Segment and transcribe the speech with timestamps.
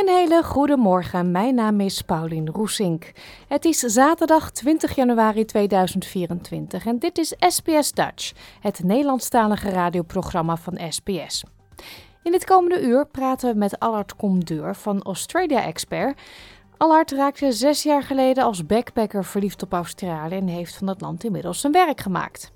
[0.00, 1.30] Een hele goede morgen.
[1.30, 3.12] Mijn naam is Paulien Roesink.
[3.48, 10.78] Het is zaterdag 20 januari 2024 en dit is SBS Dutch, het Nederlandstalige radioprogramma van
[10.88, 11.44] SBS.
[12.22, 16.20] In het komende uur praten we met Allard Comdeur van Australia Expert.
[16.76, 21.24] Allard raakte zes jaar geleden als backpacker verliefd op Australië en heeft van het land
[21.24, 22.52] inmiddels zijn werk gemaakt.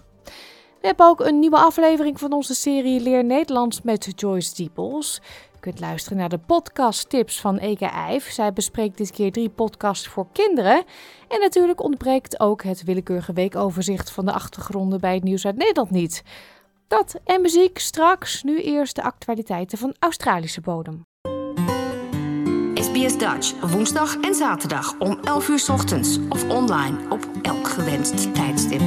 [0.80, 5.20] We hebben ook een nieuwe aflevering van onze serie Leer Nederlands met Joyce Diepels.
[5.64, 8.30] Kunt luisteren naar de podcast tips van Eke Eif.
[8.30, 10.84] Zij bespreekt dit keer drie podcasts voor kinderen.
[11.28, 15.90] En natuurlijk ontbreekt ook het willekeurige weekoverzicht van de achtergronden bij het nieuws uit Nederland
[15.90, 16.22] niet.
[16.88, 21.06] Dat en muziek straks, nu eerst de actualiteiten van Australische bodem.
[22.74, 28.82] SBS Dutch, woensdag en zaterdag om 11 uur ochtends of online op elk gewenst tijdstip.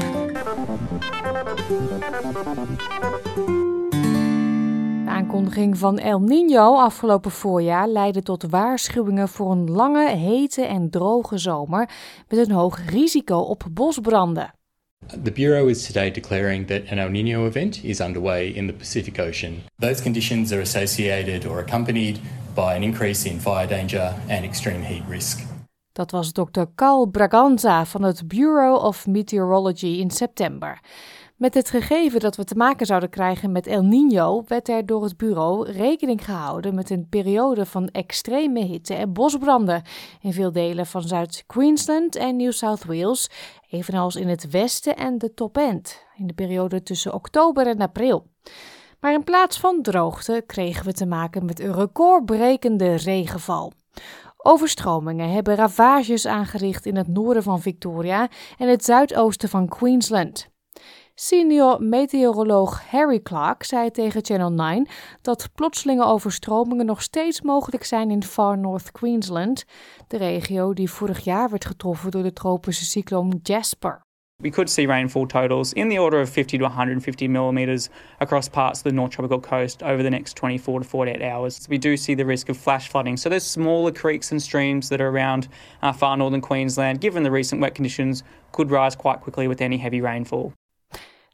[5.18, 10.90] De aankondiging van El Niño afgelopen voorjaar leidde tot waarschuwingen voor een lange, hete en
[10.90, 11.90] droge zomer
[12.28, 14.54] met een hoog risico op bosbranden.
[15.24, 19.20] The Bureau is today declaring that an El Nino event is underway in the Pacific
[19.20, 19.54] Ocean.
[19.80, 22.20] Those conditions are associated or accompanied
[22.54, 25.46] by an increase in fire danger and extreme heat risk.
[25.92, 26.66] Dat was Dr.
[26.76, 30.80] Carl Braganza van het Bureau of Meteorology in september.
[31.38, 35.04] Met het gegeven dat we te maken zouden krijgen met El Niño werd er door
[35.04, 39.82] het bureau rekening gehouden met een periode van extreme hitte en bosbranden
[40.22, 43.30] in veel delen van Zuid-Queensland en New South Wales,
[43.70, 48.28] evenals in het westen en de top end in de periode tussen oktober en april.
[49.00, 53.72] Maar in plaats van droogte kregen we te maken met een recordbrekende regenval.
[54.38, 60.56] Overstromingen hebben ravages aangericht in het noorden van Victoria en het zuidoosten van Queensland.
[61.20, 64.88] Senior meteoroloog Harry Clark zei tegen Channel 9
[65.22, 69.66] dat plotselinge overstromingen nog steeds mogelijk zijn in Far North Queensland,
[70.08, 74.02] de regio die vorig jaar werd getroffen door de tropische cycloon Jasper.
[74.44, 77.90] We could see rainfall totals in the order of 50 to 150 millimetres
[78.20, 81.68] across parts of the North Tropical Coast over the next 24 to 48 hours.
[81.68, 83.18] We do see the risk of flash flooding.
[83.18, 85.48] So there's smaller creeks and streams that are around
[85.82, 89.78] uh, far northern Queensland, given the recent wet conditions, could rise quite quickly with any
[89.78, 90.54] heavy rainfall.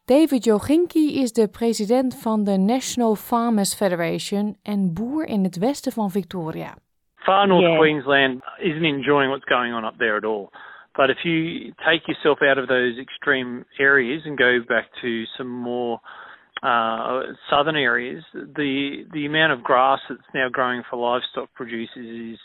[0.05, 5.91] David Joginki is de president van de National Farmers Federation en boer in het westen
[5.91, 6.75] van Victoria.
[7.15, 7.77] Far North Yeah.
[7.77, 10.49] Queensland isn't enjoying what's going on up there at all.
[10.95, 15.49] But if you take yourself out of those extreme areas and go back to some
[15.49, 15.99] more
[16.61, 22.39] uh, southern areas, the the amount of grass that's now growing for livestock producers is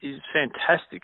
[0.00, 1.02] is fantastic.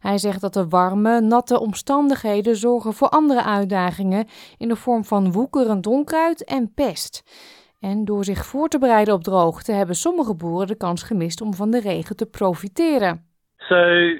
[0.00, 4.26] Hij zegt dat de warme, natte omstandigheden zorgen voor andere uitdagingen
[4.58, 7.22] in de vorm van woekerend onkruid en pest.
[7.80, 11.54] En door zich voor te bereiden op droogte hebben sommige boeren de kans gemist om
[11.54, 13.24] van de regen te profiteren.
[13.68, 13.74] So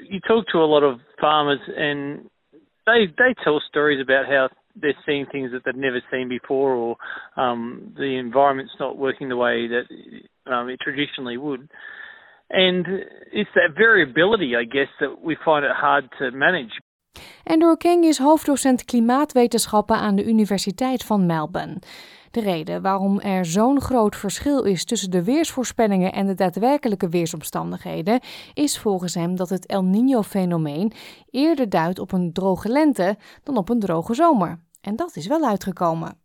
[0.09, 2.29] you talk to a lot of farmers, and
[2.83, 6.97] they they tell stories about how they're seeing things that they've never seen before, or
[7.35, 9.85] um, the environment's not working the way that
[10.45, 11.69] um, it traditionally would.
[12.47, 12.87] And
[13.31, 16.81] it's that variability, I guess, that we find it hard to manage.
[17.43, 21.77] Andrew King is hoofddocent klimaatwetenschappen aan de Universiteit van Melbourne.
[22.31, 28.19] De reden waarom er zo'n groot verschil is tussen de weersvoorspellingen en de daadwerkelijke weersomstandigheden
[28.53, 30.91] is volgens hem dat het El Niño-fenomeen
[31.29, 34.59] eerder duidt op een droge lente dan op een droge zomer.
[34.81, 36.17] En dat is wel uitgekomen.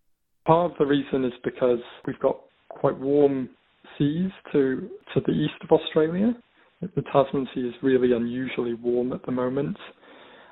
[0.42, 2.36] Part of the reason is because we've got
[2.66, 3.48] quite warm
[3.98, 6.34] seas to to the east of Australia.
[6.80, 9.76] The Tasman Sea is really unusually warm at the moment.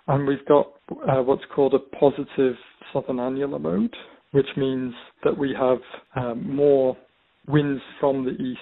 [0.06, 2.54] And we've got uh, what's called a positive
[2.92, 3.94] southern annular mode,
[4.32, 4.94] which means
[5.24, 5.78] that we have
[6.16, 6.96] um, more
[7.48, 8.60] winds from the east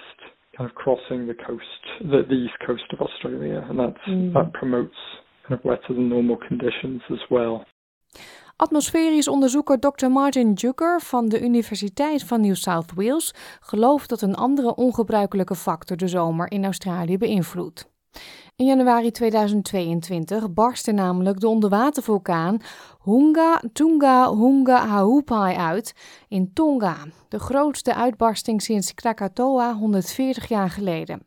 [0.57, 1.63] kind of crossing the coast,
[2.01, 4.95] the, the east coast of Australia, and that's, that promotes
[5.47, 7.65] kind of wetter than normal conditions as well.
[8.59, 10.07] Atmosferisch onderzoeker Dr.
[10.07, 15.97] Martin Jucker van de Universiteit van New South Wales gelooft dat een andere ongebruikelijke factor
[15.97, 17.89] de zomer in Australië beïnvloedt.
[18.55, 22.57] In januari 2022 barstte namelijk de onderwatervulkaan
[23.03, 25.93] Hunga Tunga Hunga Haupai uit
[26.27, 26.97] in Tonga,
[27.29, 31.21] de grootste uitbarsting sinds Krakatoa 140 jaar geleden.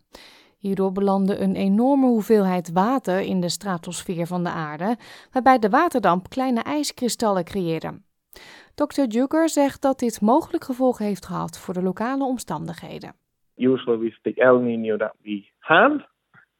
[0.62, 4.96] Hierdoor belandde een enorme hoeveelheid water in de stratosfeer van de aarde,
[5.32, 8.00] waarbij de waterdamp kleine ijskristallen creëerde.
[8.74, 9.02] Dr.
[9.08, 13.14] Jucker zegt dat dit mogelijk gevolgen heeft gehad voor de lokale omstandigheden.
[13.56, 16.06] Usually with the El Nino that we have,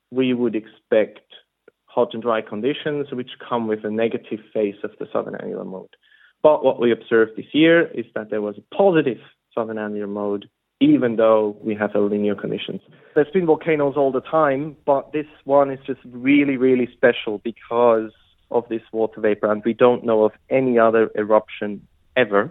[0.08, 1.44] we would expect
[1.84, 5.96] hot and dry conditions which come with a negative phase of the southern annular mode.
[6.40, 9.20] But what we observed this year is that there was a positive
[9.54, 10.48] southern annular mode
[10.90, 12.80] even though we have El Nino conditions.
[13.14, 18.12] There's been volcanoes all the time, but this one is just really, really special because
[18.48, 21.80] of this water vapor, and we don't know of any other eruption
[22.14, 22.50] ever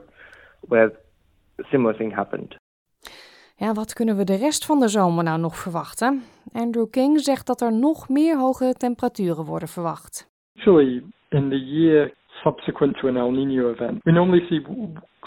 [0.70, 0.92] where
[1.60, 2.56] a similar thing happened.
[3.56, 6.24] Ja, wat kunnen we de rest van de zomer nou nog verwachten?
[6.54, 10.30] Andrew King zegt dat er nog meer hoge temperaturen worden verwacht.
[10.56, 12.14] Actually, in the year
[12.44, 14.62] subsequent to an El Nino event, we normally see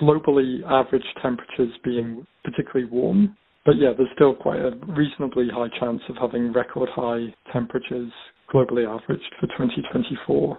[0.00, 3.36] globally average temperatures being particularly warm.
[3.64, 8.12] But yeah, there's still quite a reasonably high chance of having record high temperatures
[8.52, 10.58] globally averaged for 2024.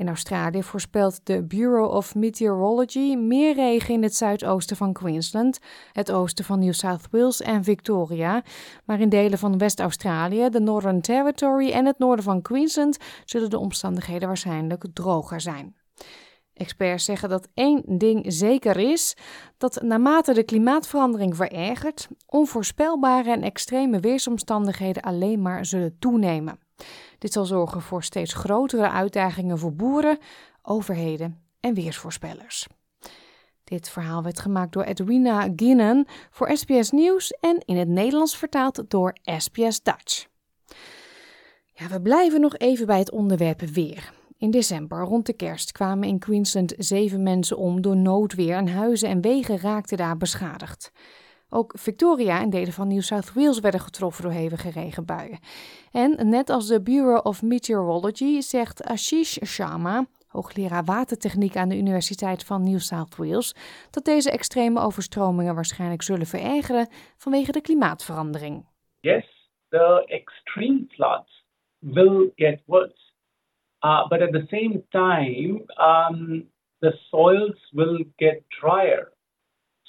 [0.00, 5.60] In Australië voorspelt de Bureau of Meteorology meer regen in het zuidoosten van Queensland,
[5.92, 8.42] het oosten van New South Wales en Victoria.
[8.84, 13.58] Maar in delen van West-Australië, de Northern Territory en het noorden van Queensland zullen de
[13.58, 15.74] omstandigheden waarschijnlijk droger zijn.
[16.60, 19.16] Experts zeggen dat één ding zeker is:
[19.58, 26.58] dat naarmate de klimaatverandering verergert, onvoorspelbare en extreme weersomstandigheden alleen maar zullen toenemen.
[27.18, 30.18] Dit zal zorgen voor steeds grotere uitdagingen voor boeren,
[30.62, 32.66] overheden en weersvoorspellers.
[33.64, 38.84] Dit verhaal werd gemaakt door Edwina Ginnen voor SBS Nieuws en in het Nederlands vertaald
[38.88, 40.26] door SBS Dutch.
[41.72, 44.18] Ja, we blijven nog even bij het onderwerp weer.
[44.40, 49.08] In december, rond de kerst, kwamen in Queensland zeven mensen om door noodweer en huizen
[49.08, 50.92] en wegen raakten daar beschadigd.
[51.48, 55.38] Ook Victoria en delen van New South Wales werden getroffen door hevige regenbuien.
[55.92, 62.44] En net als de Bureau of Meteorology zegt Ashish Sharma, hoogleraar watertechniek aan de Universiteit
[62.44, 63.54] van New South Wales,
[63.90, 68.66] dat deze extreme overstromingen waarschijnlijk zullen verergeren vanwege de klimaatverandering.
[69.00, 71.44] Yes, the extreme floods
[71.78, 73.09] will get worse.
[73.82, 76.44] Uh, but at the same time, um,
[76.82, 79.12] the soils will get drier.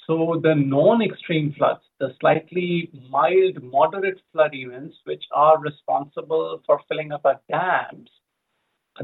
[0.06, 7.12] So the non-extreme floods, the slightly mild, moderate flood events, which are responsible for filling
[7.12, 8.10] up our dams,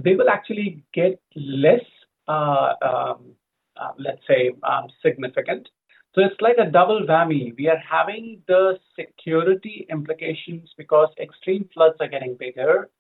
[0.03, 1.85] they will actually get less,
[2.27, 3.33] uh, um,
[3.77, 5.69] uh, let's say, um, significant.
[6.15, 7.55] So it's like a double whammy.
[7.57, 12.91] We are having the security implications because extreme floods are getting bigger,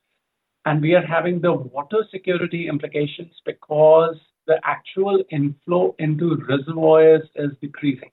[0.68, 7.50] and we are having the water security implications because the actual inflow into reservoirs is
[7.60, 8.10] decreasing.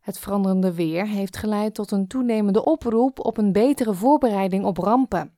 [0.00, 5.32] Het veranderende weer heeft geleid tot een toenemende oproep op een betere voorbereiding op rampen.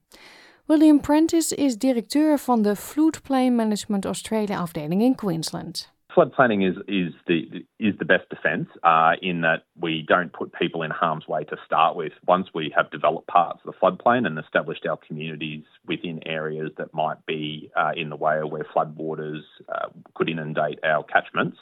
[0.66, 5.91] William Prentice is directeur van de Floodplain Management Australia afdeling in Queensland.
[6.14, 10.52] Flood planning is is the is the best defence uh, in that we don't put
[10.52, 12.12] people in harm's way to start with.
[12.26, 16.92] Once we have developed parts of the floodplain and established our communities within areas that
[16.94, 21.58] might be uh, in the way of where floodwaters uh, could inundate our catchments,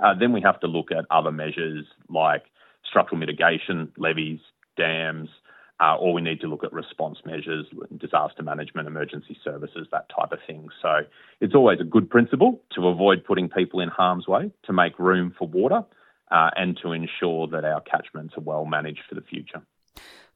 [0.00, 2.44] uh, then we have to look at other measures like
[2.84, 4.40] structural mitigation, levees,
[4.76, 5.28] dams,
[5.80, 7.66] uh, or we need to look at response measures,
[7.98, 10.68] disaster management, emergency services, that type of thing.
[10.80, 11.00] So
[11.40, 15.34] it's always a good principle to avoid putting people in harm's way, to make room
[15.36, 15.82] for water,
[16.30, 19.62] uh, and to ensure that our catchments are well managed for the future.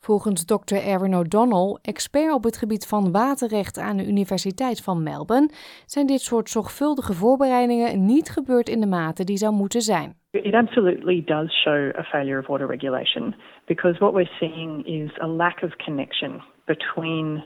[0.01, 0.77] Volgens Dr.
[0.77, 5.51] Aaron O'Donnell, expert op het gebied van waterrecht aan de Universiteit van Melbourne,
[5.87, 10.17] zijn dit soort zorgvuldige voorbereidingen niet gebeurd in de mate die zou moeten zijn.
[10.31, 13.35] It absolutely does show a failure of water regulation
[13.67, 17.45] because what we're seeing is a lack of connection between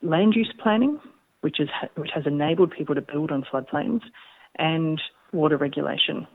[0.00, 1.00] land use planning,
[1.40, 4.02] which, is, which has enabled people to build on floodplains,
[4.56, 5.00] and
[5.32, 6.26] water regulation,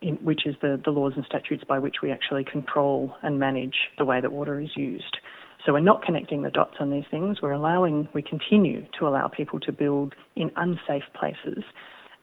[0.00, 3.76] in, which is the, the laws and statutes by which we actually control and manage
[3.98, 5.16] the way that water is used.
[5.64, 7.40] So we're not connecting the dots on these things.
[7.40, 11.64] We're allowing, we continue to allow people to build in unsafe places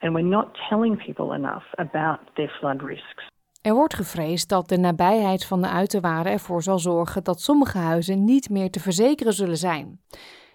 [0.03, 3.31] and we're not telling people enough about their flood risks.
[3.61, 8.23] Er wordt gevreesd dat de nabijheid van de uiterwaarden ervoor zal zorgen dat sommige huizen
[8.23, 9.99] niet meer te verzekeren zullen zijn.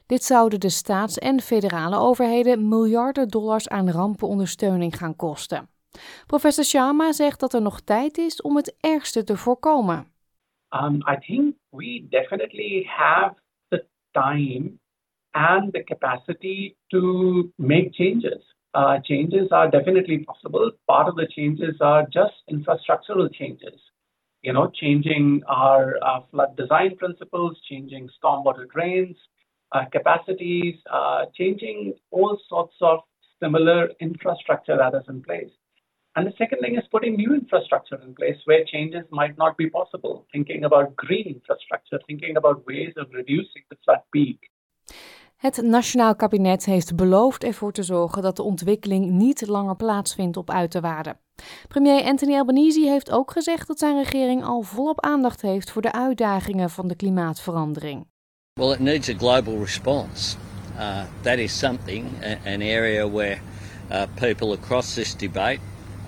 [0.06, 5.68] Dit zouden de staats- en federale overheden miljarden dollars aan rampenondersteuning gaan kosten.
[6.26, 10.06] Professor Sharma zegt dat er nog tijd is om het ergste te voorkomen.
[10.70, 13.34] Um, I think we definitely have
[13.70, 14.78] the time
[15.32, 18.42] and the capacity to make changes.
[18.74, 20.70] Uh, changes are definitely possible.
[20.86, 23.80] Part of the changes are just infrastructural changes.
[24.42, 29.16] You know, changing our uh, flood design principles, changing stormwater drains,
[29.72, 33.00] uh, capacities, uh, changing all sorts of
[33.42, 35.50] similar infrastructure that is in place.
[36.18, 39.70] And the second thing is putting new infrastructure in place where changes might not be
[39.70, 44.50] possible, thinking about green infrastructure, thinking about ways of reducing the flood peak.
[45.36, 50.50] Het Nationaal Kabinet heeft beloofd ervoor te zorgen dat de ontwikkeling niet langer plaatsvindt op
[50.50, 51.18] uiterwaarden.
[51.68, 55.92] Premier Anthony Albanese heeft ook gezegd dat zijn regering al volop aandacht heeft voor de
[55.92, 58.06] uitdagingen van de klimaatverandering.
[58.52, 60.36] Well, it needs a global response.
[60.76, 62.06] Uh, that is something,
[62.46, 63.38] an area where
[63.90, 65.58] uh, people across this debate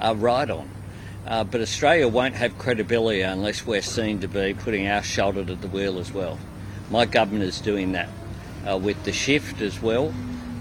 [0.01, 0.69] are right on.
[1.27, 5.55] Uh, but Australia won't have credibility unless we're seen to be putting our shoulder to
[5.55, 6.39] the wheel as well.
[6.91, 8.09] My government is doing that
[8.67, 10.13] uh, with the shift as well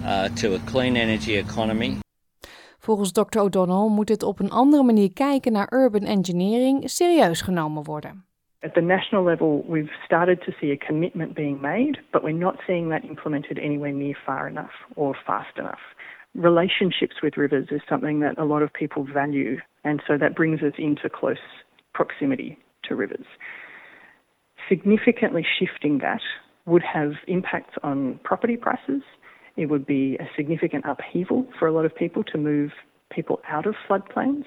[0.05, 1.98] uh, to a clean energy economy.
[2.79, 3.39] Volgens Dr.
[3.39, 8.24] O'Donnell moet het op een andere manier kijken naar urban engineering serieus genomen worden.
[8.62, 12.55] At the national level, we've started to see a commitment being made, but we're not
[12.65, 15.81] seeing that implemented anywhere near far enough or fast enough.
[16.36, 20.62] Relationships with rivers is something that a lot of people value, and so that brings
[20.62, 21.38] us into close
[21.94, 23.26] proximity to rivers.
[24.68, 26.22] Significantly shifting that
[26.66, 29.02] would have impacts on property prices.
[29.58, 32.72] It would be a significant upheaval for a lot of people to move
[33.10, 34.46] people out of floodplains.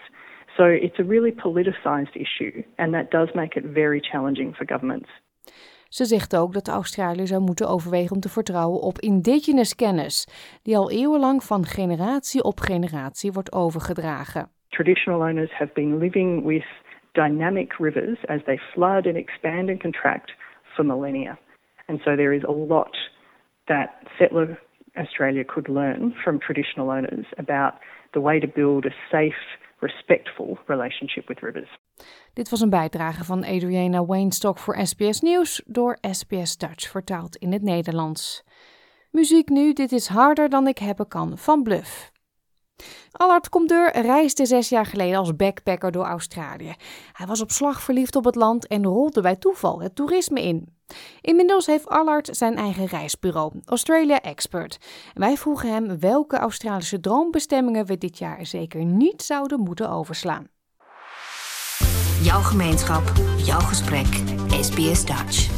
[0.56, 5.08] So it's a really politicized issue, and that does make it very challenging for governments.
[5.98, 10.26] Ze zegt ook dat Australië zou moeten overwegen om te vertrouwen op indigenous kennis,
[10.62, 14.48] die al eeuwenlang van generatie op generatie wordt overgedragen.
[14.68, 16.64] Traditional owners have been living with
[17.12, 21.38] dynamic rivers as they flood and expand and contract for millennia.
[21.86, 23.10] And so there is a lot
[23.64, 24.60] that settler
[24.94, 27.72] Australia could learn from traditional owners about
[28.12, 29.44] the way to build a safe,
[29.82, 31.78] respectful relationship with rivers.
[32.32, 37.52] Dit was een bijdrage van Adriana Weinstock voor SBS Nieuws door SBS Dutch vertaald in
[37.52, 38.44] het Nederlands.
[39.10, 42.11] Muziek nu, dit is harder dan ik hebben kan van Bluff.
[43.12, 46.74] Allard Comdeur reisde zes jaar geleden als backpacker door Australië.
[47.12, 50.80] Hij was op slag verliefd op het land en rolde bij toeval het toerisme in.
[51.20, 54.78] Inmiddels heeft Allard zijn eigen reisbureau, Australia Expert.
[55.14, 60.46] wij vroegen hem welke Australische droombestemmingen we dit jaar zeker niet zouden moeten overslaan.
[62.22, 63.02] Jouw gemeenschap,
[63.36, 64.06] jouw gesprek,
[64.60, 65.50] SBS Dutch.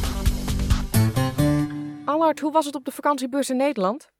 [2.05, 4.13] Allard, hoe was het op de vakantiebeurs in Nederland?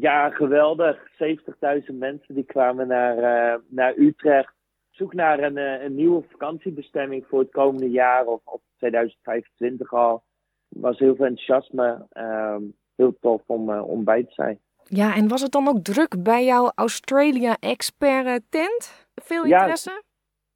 [0.00, 1.10] Ja, geweldig.
[1.16, 4.54] 70.000 mensen die kwamen naar, uh, naar Utrecht.
[4.90, 10.22] Zoek naar een, uh, een, nieuwe vakantiebestemming voor het komende jaar of, of 2025 al.
[10.68, 12.06] Er was heel veel enthousiasme.
[12.12, 12.56] Uh,
[12.96, 14.58] heel tof om, uh, om bij te zijn.
[14.84, 19.08] Ja, en was het dan ook druk bij jouw Australia Expert tent?
[19.14, 19.90] Veel interesse?
[19.90, 20.02] Ja,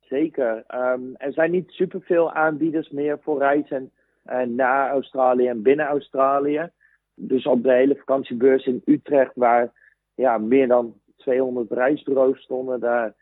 [0.00, 0.64] zeker.
[0.74, 3.92] Um, er zijn niet superveel aanbieders meer voor reizen
[4.46, 6.70] naar Australië en binnen Australië
[7.16, 9.72] dus op de hele vakantiebeurs in Utrecht, waar
[10.14, 13.14] ja, meer dan 200 reisbureaus stonden, daar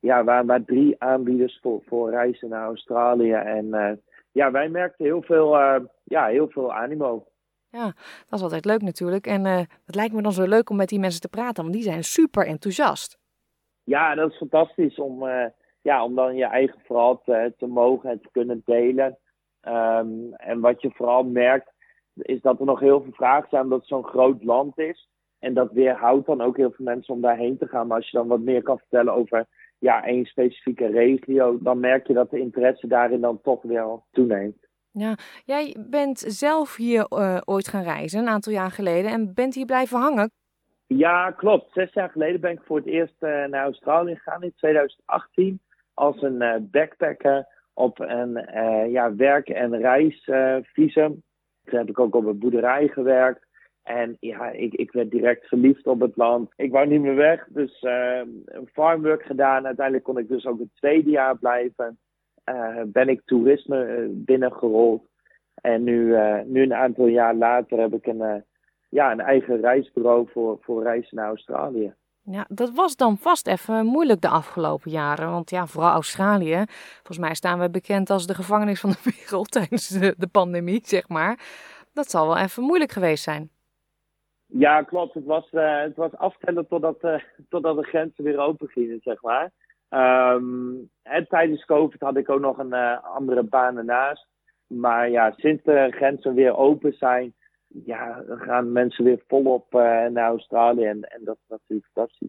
[0.00, 3.32] ja, waren maar drie aanbieders voor, voor reizen naar Australië.
[3.32, 3.90] En uh,
[4.32, 7.26] ja, wij merkten heel veel, uh, ja, heel veel animo.
[7.68, 7.84] Ja,
[8.28, 9.26] dat is altijd leuk natuurlijk.
[9.26, 11.74] En uh, het lijkt me dan zo leuk om met die mensen te praten, want
[11.74, 13.18] die zijn super enthousiast.
[13.84, 15.24] Ja, dat is fantastisch om,
[15.82, 19.18] ja, om dan je eigen verhaal te, te mogen en te kunnen delen.
[19.68, 21.71] Um, en wat je vooral merkt,
[22.14, 25.08] is dat er nog heel veel vragen zijn omdat het zo'n groot land is.
[25.38, 27.86] En dat weerhoudt dan ook heel veel mensen om daarheen te gaan.
[27.86, 29.46] Maar als je dan wat meer kan vertellen over
[29.78, 34.66] ja, één specifieke regio, dan merk je dat de interesse daarin dan toch wel toeneemt.
[34.90, 39.54] Ja, jij bent zelf hier uh, ooit gaan reizen, een aantal jaar geleden, en bent
[39.54, 40.30] hier blijven hangen.
[40.86, 41.72] Ja, klopt.
[41.72, 45.60] Zes jaar geleden ben ik voor het eerst uh, naar Australië gegaan in 2018
[45.94, 48.32] als een uh, backpacker op een
[48.90, 51.22] ja, werk- en reisvisum.
[51.64, 53.46] Toen heb ik ook op een boerderij gewerkt.
[53.82, 56.52] En ja, ik, ik werd direct verliefd op het land.
[56.56, 58.20] Ik wou niet meer weg, dus uh,
[58.72, 59.66] farmwork gedaan.
[59.66, 61.98] Uiteindelijk kon ik dus ook het tweede jaar blijven.
[62.50, 65.10] Uh, ben ik toerisme uh, binnengerold.
[65.54, 68.44] En nu, nu een aantal jaar later heb ik een,
[68.88, 71.94] ja, een eigen reisbureau voor, voor reizen naar Australië.
[72.24, 75.30] Ja, dat was dan vast even moeilijk de afgelopen jaren.
[75.30, 76.64] Want ja, vooral Australië.
[76.94, 80.80] Volgens mij staan we bekend als de gevangenis van de wereld tijdens de, de pandemie,
[80.84, 81.38] zeg maar.
[81.92, 83.50] Dat zal wel even moeilijk geweest zijn.
[84.46, 85.14] Ja, klopt.
[85.14, 87.14] Het was, uh, het was aftellen totdat, uh,
[87.48, 89.50] totdat de grenzen weer open gingen, zeg maar.
[91.02, 94.26] En tijdens COVID had ik ook nog een uh, andere baan ernaast.
[94.66, 97.34] Maar ja, sinds de grenzen weer open zijn,
[97.84, 99.72] ja, gaan mensen weer volop
[100.10, 100.84] naar Australië.
[100.84, 102.28] En, en dat is natuurlijk fantastisch.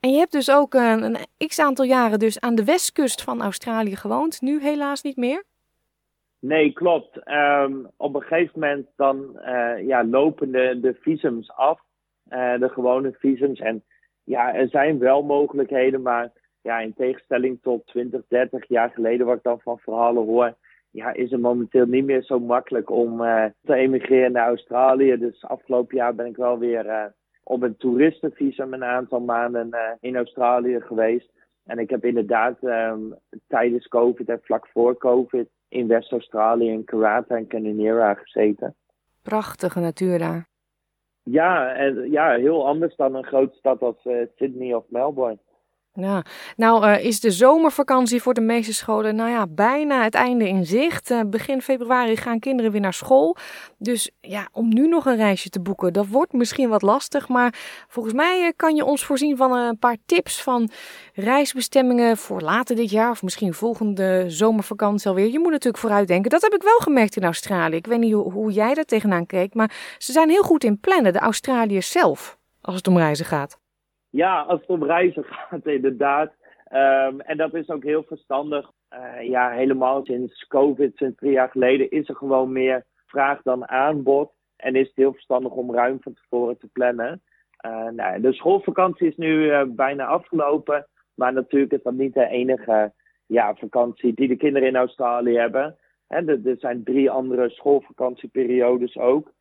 [0.00, 3.42] En je hebt dus ook een, een x aantal jaren dus aan de westkust van
[3.42, 4.40] Australië gewoond.
[4.40, 5.44] Nu helaas niet meer?
[6.38, 7.30] Nee, klopt.
[7.30, 11.80] Um, op een gegeven moment dan uh, ja, lopen de, de visums af.
[12.30, 13.60] Uh, de gewone visums.
[13.60, 13.84] En
[14.24, 16.32] ja, er zijn wel mogelijkheden, maar
[16.62, 20.54] ja, in tegenstelling tot 20, 30 jaar geleden, wat ik dan van verhalen hoor,
[20.90, 25.18] ja, is het momenteel niet meer zo makkelijk om uh, te emigreren naar Australië.
[25.18, 30.80] Dus afgelopen jaar ben ik wel weer op een toeristenvisum een aantal maanden in Australië
[30.80, 31.30] geweest.
[31.64, 33.14] En ik heb inderdaad um,
[33.46, 38.74] tijdens COVID en vlak voor COVID in West-Australië, in Karata en Canonera gezeten.
[39.22, 40.46] Prachtige natuur daar.
[41.22, 45.38] Ja, en, ja, heel anders dan een grote stad als Sydney of Melbourne.
[46.00, 46.22] Ja,
[46.56, 50.66] nou uh, is de zomervakantie voor de meeste scholen nou ja, bijna het einde in
[50.66, 51.10] zicht.
[51.10, 53.36] Uh, begin februari gaan kinderen weer naar school.
[53.78, 57.28] Dus ja, om nu nog een reisje te boeken, dat wordt misschien wat lastig.
[57.28, 57.54] Maar
[57.88, 60.70] volgens mij uh, kan je ons voorzien van een paar tips van
[61.14, 63.10] reisbestemmingen voor later dit jaar.
[63.10, 65.30] Of misschien volgende zomervakantie alweer.
[65.30, 66.30] Je moet natuurlijk vooruitdenken.
[66.30, 67.76] Dat heb ik wel gemerkt in Australië.
[67.76, 69.54] Ik weet niet hoe, hoe jij daar tegenaan keek.
[69.54, 73.57] Maar ze zijn heel goed in plannen, de Australiërs zelf, als het om reizen gaat.
[74.10, 76.32] Ja, als het om reizen gaat, inderdaad.
[76.72, 78.70] Um, en dat is ook heel verstandig.
[78.92, 83.68] Uh, ja, helemaal sinds COVID, sinds drie jaar geleden, is er gewoon meer vraag dan
[83.68, 84.32] aanbod.
[84.56, 87.22] En is het heel verstandig om ruim van tevoren te plannen.
[87.66, 90.86] Uh, nou, de schoolvakantie is nu uh, bijna afgelopen.
[91.14, 92.92] Maar natuurlijk is dat niet de enige
[93.26, 95.76] ja, vakantie die de kinderen in Australië hebben.
[96.06, 99.32] En er zijn drie andere schoolvakantieperiodes ook.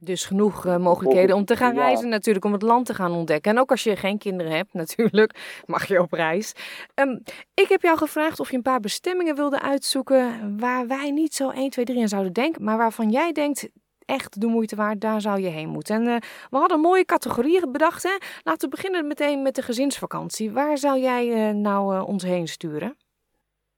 [0.00, 3.52] Dus genoeg uh, mogelijkheden om te gaan reizen, natuurlijk, om het land te gaan ontdekken.
[3.52, 6.52] En ook als je geen kinderen hebt, natuurlijk, mag je op reis.
[6.94, 7.22] Um,
[7.54, 11.50] ik heb jou gevraagd of je een paar bestemmingen wilde uitzoeken waar wij niet zo
[11.50, 13.68] 1, 2, 3 aan zouden denken, maar waarvan jij denkt,
[14.04, 15.94] echt de moeite waard, daar zou je heen moeten.
[15.94, 16.16] En uh,
[16.50, 18.02] we hadden mooie categorieën bedacht.
[18.02, 18.16] Hè?
[18.42, 20.52] Laten we beginnen meteen met de gezinsvakantie.
[20.52, 22.96] Waar zou jij uh, nou ons heen sturen?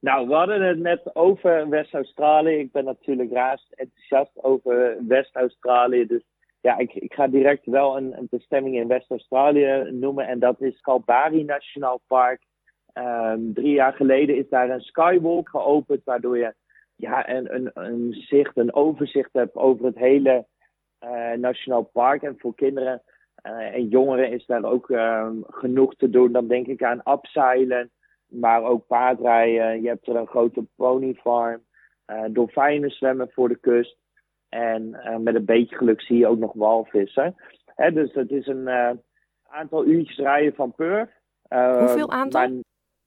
[0.01, 2.59] Nou, we hadden het net over West-Australië.
[2.59, 6.07] Ik ben natuurlijk raast enthousiast over West-Australië.
[6.07, 6.23] Dus
[6.61, 10.27] ja, ik, ik ga direct wel een, een bestemming in West-Australië noemen.
[10.27, 12.43] En dat is Kalbari Nationaal Park.
[12.95, 16.55] Um, drie jaar geleden is daar een skywalk geopend, waardoor je
[16.97, 20.47] ja, een, een, zicht, een overzicht hebt over het hele
[21.05, 22.23] uh, Nationaal Park.
[22.23, 23.03] En voor kinderen
[23.47, 26.33] uh, en jongeren is daar ook um, genoeg te doen.
[26.33, 27.91] Dan denk ik aan abseilen
[28.31, 29.83] maar ook paardrijden.
[29.83, 31.62] Je hebt er een grote ponyfarm.
[32.07, 33.97] Uh, dolfijnen zwemmen voor de kust.
[34.49, 37.37] En uh, met een beetje geluk zie je ook nog walvissen.
[37.64, 38.90] Hè, dus het is een uh,
[39.49, 41.11] aantal uurtjes rijden van Perth.
[41.49, 42.62] Hoeveel aantal?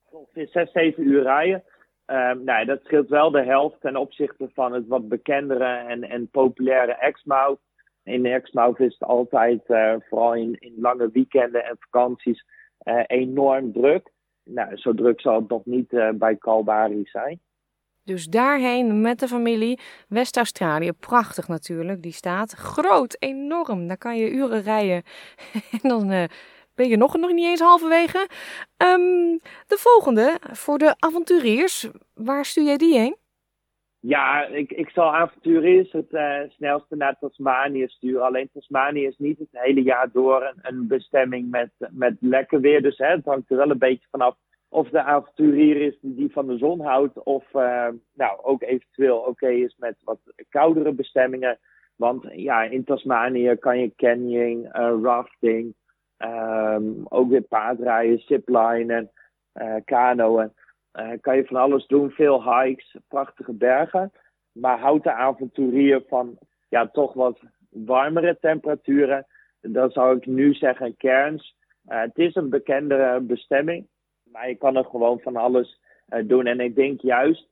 [0.09, 1.63] Ongeveer 6, 7 uur rijden.
[2.05, 6.29] Um, nou, dat scheelt wel de helft ten opzichte van het wat bekendere en, en
[6.29, 7.59] populaire Exmouth.
[8.03, 9.61] In Exmouth is het altijd,
[10.09, 12.45] vooral in, in lange weekenden en vakanties,
[13.07, 14.12] enorm druk
[14.43, 17.39] nou, zo druk zal het nog niet uh, bij Kalbari zijn.
[18.03, 19.79] Dus daarheen met de familie.
[20.07, 22.51] West-Australië, prachtig natuurlijk, die staat.
[22.51, 23.87] Groot, enorm.
[23.87, 25.03] Daar kan je uren rijden.
[25.81, 26.23] en dan uh,
[26.75, 28.29] ben je nog, nog niet eens halverwege.
[28.77, 31.89] Um, de volgende, voor de avonturiers.
[32.13, 33.15] Waar stuur jij die heen?
[34.05, 38.25] Ja, ik, ik zal avonturiers het uh, snelste naar Tasmanië sturen.
[38.25, 42.81] Alleen Tasmanië is niet het hele jaar door een, een bestemming met, met lekker weer.
[42.81, 44.35] Dus hè, het hangt er wel een beetje vanaf
[44.69, 47.23] of de avonturier is die van de zon houdt.
[47.23, 51.59] Of uh, nou, ook eventueel oké is met wat koudere bestemmingen.
[51.95, 55.73] Want ja, in Tasmanië kan je canyoning, uh, rafting,
[56.17, 59.11] um, ook weer paardrijden, ziplinen,
[59.85, 60.51] kanoën.
[60.99, 64.11] Uh, kan je van alles doen, veel hikes, prachtige bergen.
[64.51, 66.37] Maar houdt de avonturier van
[66.69, 69.25] ja, toch wat warmere temperaturen.
[69.61, 71.55] Dan zou ik nu zeggen Cairns.
[71.87, 73.87] Uh, het is een bekende bestemming,
[74.23, 75.79] maar je kan er gewoon van alles
[76.09, 76.45] uh, doen.
[76.45, 77.47] En ik denk juist,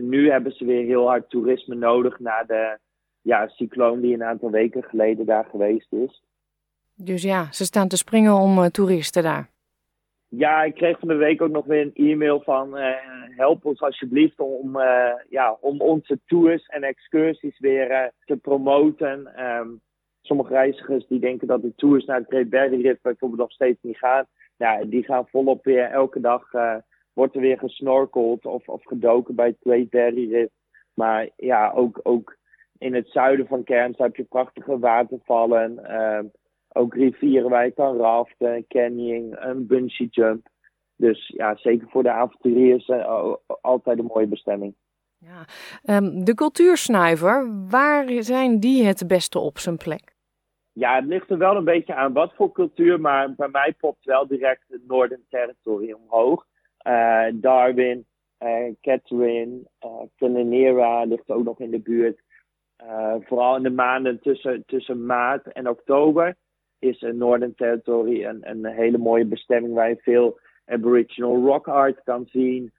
[0.00, 2.78] nu hebben ze weer heel hard toerisme nodig na de
[3.22, 6.22] ja, cycloon die een aantal weken geleden daar geweest is.
[6.94, 9.48] Dus ja, ze staan te springen om toeristen daar.
[10.28, 12.94] Ja, ik kreeg van de week ook nog weer een e-mail van uh,
[13.36, 19.44] help ons alsjeblieft om, uh, ja, om onze tours en excursies weer uh, te promoten.
[19.44, 19.80] Um,
[20.22, 23.82] sommige reizigers die denken dat de tours naar het Great Barrier Reef bijvoorbeeld nog steeds
[23.82, 24.26] niet gaan.
[24.58, 26.50] Nou, die gaan volop weer elke dag
[27.12, 30.48] wordt er weer gesnorkeld of, of gedoken bij het Great Barrier Reef.
[30.94, 32.36] Maar ja, ook, ook
[32.78, 35.80] in het zuiden van Cairns heb je prachtige watervallen.
[36.76, 40.48] Ehm, ook rivieren waar je kan raften, canyoning, een bungee jump.
[40.96, 44.74] Dus ja, zeker voor de avonturiers uh, altijd een mooie bestemming.
[45.18, 45.44] Ja.
[45.96, 50.14] Um, de cultuursnuiver, waar zijn die het beste op zijn plek?
[50.72, 54.04] Ja, het ligt er wel een beetje aan wat voor cultuur, maar bij mij popt
[54.04, 56.46] wel direct het Northern Territory omhoog.
[56.86, 58.06] Uh, Darwin,
[58.38, 62.20] uh, Catherine, uh, ligt ook nog in de buurt.
[63.20, 66.36] vooral in de maanden tussen, tussen maart en oktober
[66.78, 72.26] is Northern Territory een, een hele mooie bestemming waar je veel Aboriginal rock art kan
[72.30, 72.72] zien.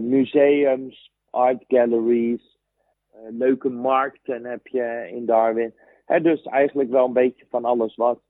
[0.00, 2.58] museums, art galleries,
[3.28, 5.74] leuke markten heb je in Darwin
[6.18, 8.20] dus eigenlijk wel een beetje van alles wat.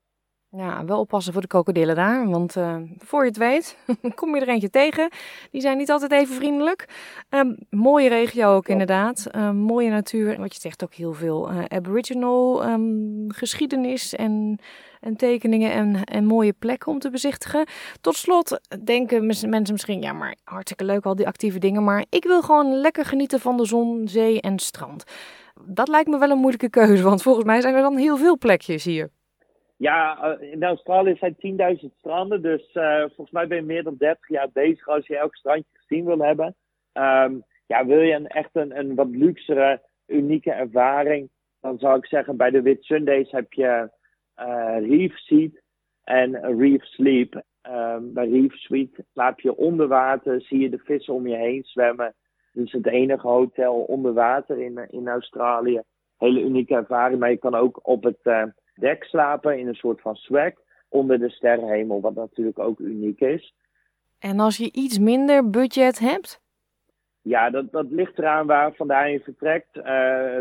[0.57, 2.29] Ja, wel oppassen voor de krokodillen daar.
[2.29, 3.77] Want uh, voor je het weet,
[4.15, 5.09] kom je er eentje tegen.
[5.51, 6.85] Die zijn niet altijd even vriendelijk.
[7.29, 9.27] Um, mooie regio ook inderdaad.
[9.35, 10.39] Um, mooie natuur.
[10.39, 14.59] Wat je zegt ook heel veel uh, aboriginal um, geschiedenis en,
[14.99, 17.65] en tekeningen en, en mooie plekken om te bezichtigen.
[18.01, 21.83] Tot slot denken mensen misschien, ja maar hartstikke leuk al die actieve dingen.
[21.83, 25.03] Maar ik wil gewoon lekker genieten van de zon, zee en strand
[25.65, 28.37] dat lijkt me wel een moeilijke keuze, want volgens mij zijn er dan heel veel
[28.37, 29.09] plekjes hier.
[29.81, 31.35] Ja, eh, in Australië zijn
[31.79, 35.17] 10.000 stranden, dus uh, volgens mij ben je meer dan 30 jaar bezig als je
[35.17, 36.55] elk strandje gezien wil hebben.
[36.93, 41.29] Um, ja, wil je een, echt een, een wat luxere, unieke ervaring,
[41.61, 43.89] dan zou ik zeggen bij de Wit Sundays heb je
[44.39, 45.61] uh, Reef Seat
[46.03, 47.43] en Reef Sleep.
[47.69, 51.63] Um, bij Reef Suite slaap je onder water, zie je de vissen om je heen
[51.63, 52.15] zwemmen.
[52.51, 55.81] Het is het enige hotel onder water in, in Australië.
[56.17, 57.19] Hele unieke ervaring.
[57.19, 60.53] Maar je kan ook op het dek slapen in een soort van swag
[60.89, 62.01] onder de sterrenhemel.
[62.01, 63.55] Wat natuurlijk ook uniek is.
[64.19, 66.41] En als je iets minder budget hebt?
[67.21, 69.77] Ja, dat, dat ligt eraan waar vandaan je vertrekt.
[69.77, 70.37] Uh,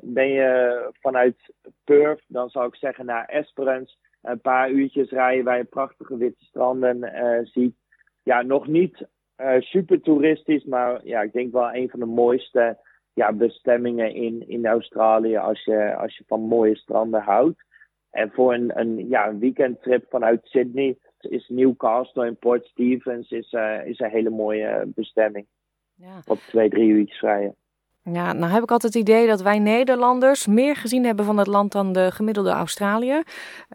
[0.00, 1.36] ben je vanuit
[1.84, 3.96] Perth, dan zou ik zeggen naar Esperance.
[4.22, 7.74] Een paar uurtjes rijden waar je prachtige witte stranden uh, ziet.
[8.22, 12.78] Ja, nog niet uh, super toeristisch, maar ja, ik denk wel een van de mooiste
[13.12, 17.64] ja, bestemmingen in, in Australië als je, als je van mooie stranden houdt.
[18.10, 23.52] En voor een, een, ja, een weekendtrip vanuit Sydney is Newcastle en Port Stephens is,
[23.52, 25.46] uh, is een hele mooie bestemming.
[25.94, 26.22] Ja.
[26.26, 27.54] Op twee, drie uurtjes rijden.
[28.02, 31.46] Ja, nou heb ik altijd het idee dat wij Nederlanders meer gezien hebben van het
[31.46, 33.22] land dan de gemiddelde Australië.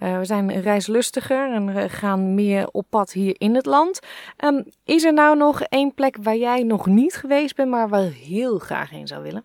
[0.04, 4.00] Uh, we zijn reislustiger en gaan meer op pad hier in het land.
[4.45, 8.10] Um, is er nou nog één plek waar jij nog niet geweest bent, maar wel
[8.10, 9.43] heel graag heen zou willen?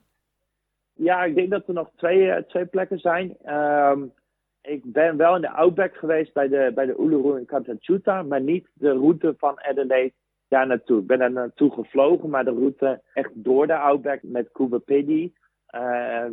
[0.92, 3.36] Ja, ik denk dat er nog twee, twee plekken zijn.
[3.46, 4.12] Um,
[4.62, 8.40] ik ben wel in de Outback geweest bij de, bij de Uluru in Katachuta, maar
[8.40, 10.12] niet de route van Adelaide
[10.48, 11.00] daar naartoe.
[11.00, 15.32] Ik ben daar naartoe gevlogen, maar de route echt door de Outback met Cuba Pedy.
[15.74, 16.26] Uh,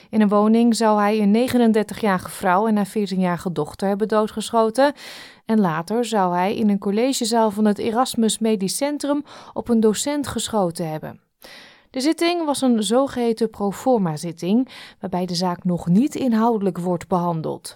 [0.09, 4.93] In een woning zou hij een 39-jarige vrouw en haar 14-jarige dochter hebben doodgeschoten.
[5.45, 10.27] En later zou hij in een collegezaal van het Erasmus Medisch Centrum op een docent
[10.27, 11.19] geschoten hebben.
[11.89, 17.75] De zitting was een zogeheten proforma-zitting, waarbij de zaak nog niet inhoudelijk wordt behandeld.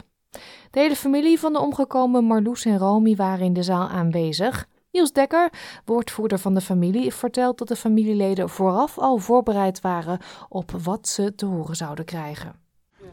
[0.72, 4.68] De hele familie van de omgekomen Marloes en Romy waren in de zaal aanwezig.
[4.92, 5.50] Niels Dekker,
[5.86, 11.36] woordvoerder van de familie, vertelt dat de familieleden vooraf al voorbereid waren op wat ze
[11.36, 12.56] te horen zouden krijgen.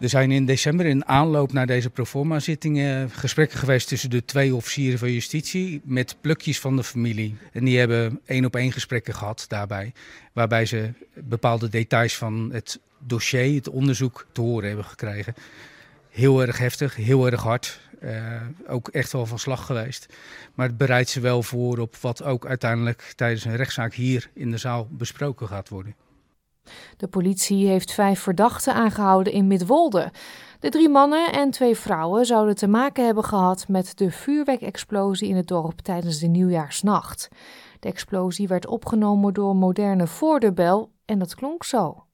[0.00, 4.98] Er zijn in december in aanloop naar deze proforma-zittingen gesprekken geweest tussen de twee officieren
[4.98, 7.36] van justitie met plukjes van de familie.
[7.52, 9.92] En die hebben één op één gesprekken gehad daarbij,
[10.32, 15.34] waarbij ze bepaalde details van het dossier, het onderzoek, te horen hebben gekregen
[16.16, 17.80] heel erg heftig, heel erg hard.
[18.02, 20.06] Uh, ook echt wel van slag geweest.
[20.54, 24.50] Maar het bereidt ze wel voor op wat ook uiteindelijk tijdens een rechtszaak hier in
[24.50, 25.94] de zaal besproken gaat worden.
[26.96, 30.12] De politie heeft vijf verdachten aangehouden in Midwolde.
[30.60, 35.36] De drie mannen en twee vrouwen zouden te maken hebben gehad met de vuurwerkexplosie in
[35.36, 37.28] het dorp tijdens de nieuwjaarsnacht.
[37.80, 42.05] De explosie werd opgenomen door moderne voordeurbel en dat klonk zo.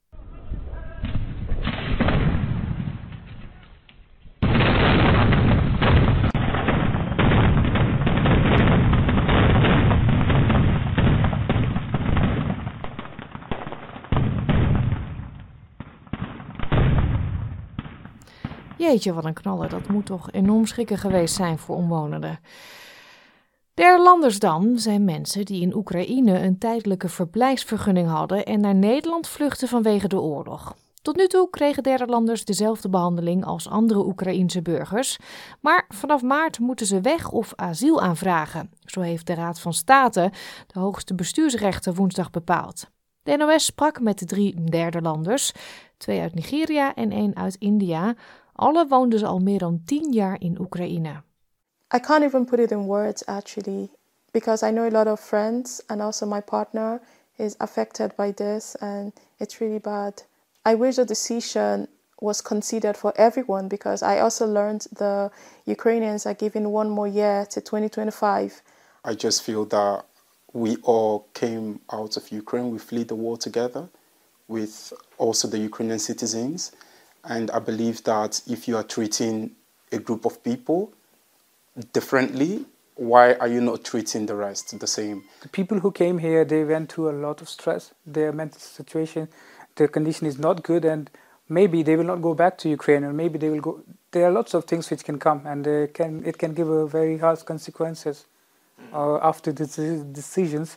[18.83, 19.69] Jeetje, wat een knaller.
[19.69, 22.39] Dat moet toch enorm schrikken geweest zijn voor omwonenden.
[23.75, 29.29] Derde landers dan zijn mensen die in Oekraïne een tijdelijke verblijfsvergunning hadden en naar Nederland
[29.29, 30.77] vluchten vanwege de oorlog.
[31.03, 35.19] Tot nu toe kregen derde landers dezelfde behandeling als andere Oekraïense burgers,
[35.61, 38.71] maar vanaf maart moeten ze weg of asiel aanvragen.
[38.85, 40.33] Zo heeft de Raad van State,
[40.67, 42.91] de hoogste bestuursrechter, woensdag bepaald.
[43.23, 45.53] De NOS sprak met de drie derde landers,
[45.97, 48.15] twee uit Nigeria en één uit India,
[48.53, 51.23] alle woonden ze al meer dan tien jaar in Oekraïne.
[51.95, 53.91] I can't even put it in words actually,
[54.33, 57.01] because I know a lot of friends and also my partner
[57.37, 60.23] is affected by this and it's really bad.
[60.65, 61.89] I wish the decision
[62.21, 65.31] was considered for everyone because I also learned the
[65.67, 68.63] Ukrainians are given one more year to 2025.
[69.05, 70.05] I just feel that
[70.53, 73.89] we all came out of Ukraine, we fled the war together
[74.49, 76.73] with also the Ukrainian citizens.
[77.25, 79.53] And I believe that if you are treating
[79.93, 80.93] a group of people
[81.93, 82.65] differently,
[82.97, 85.25] why are you not treating the rest the same?
[85.41, 87.95] The people who came here, they went through a lot of stress.
[88.07, 89.29] Their mental situation,
[89.77, 91.11] their condition is not good, and
[91.49, 93.81] maybe they will not go back to Ukraine, or maybe they will go.
[94.11, 97.19] There are lots of things which can come, and can, it can give a very
[97.19, 98.27] harsh consequences
[98.93, 99.67] uh, after the
[100.13, 100.77] decisions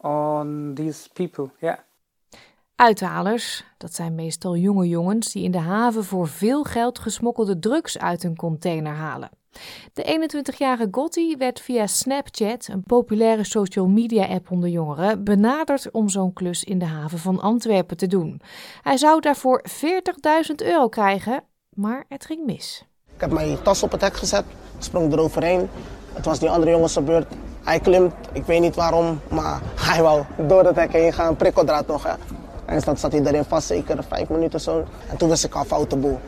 [0.00, 1.52] on these people.
[1.60, 1.78] Yeah.
[2.80, 7.98] Uithalers, dat zijn meestal jonge jongens die in de haven voor veel geld gesmokkelde drugs
[7.98, 9.30] uit een container halen.
[9.92, 16.08] De 21-jarige Gotti werd via Snapchat, een populaire social media app onder jongeren, benaderd om
[16.08, 18.40] zo'n klus in de haven van Antwerpen te doen.
[18.82, 22.84] Hij zou daarvoor 40.000 euro krijgen, maar het ging mis.
[23.14, 24.44] Ik heb mijn tas op het hek gezet,
[24.78, 25.68] sprong eroverheen.
[26.12, 27.32] Het was die andere jongens beurt.
[27.64, 31.86] Hij klimt, ik weet niet waarom, maar hij wou door het hek heen gaan, prikkeldraad
[31.86, 32.02] nog.
[32.02, 32.14] Hè.
[32.68, 34.84] Eindstand zat hij erin vast, zeker vijf minuten zo.
[35.08, 36.18] En toen wist ik al foute boel.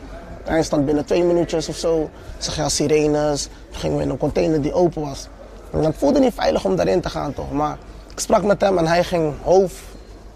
[0.45, 3.43] Eindstand binnen twee minuutjes of zo, zag je al sirenes.
[3.43, 5.27] Toen gingen we in een container die open was.
[5.71, 7.51] En het voelde niet veilig om daarin te gaan toch.
[7.51, 7.77] Maar
[8.11, 9.75] ik sprak met hem en hij ging hoofd,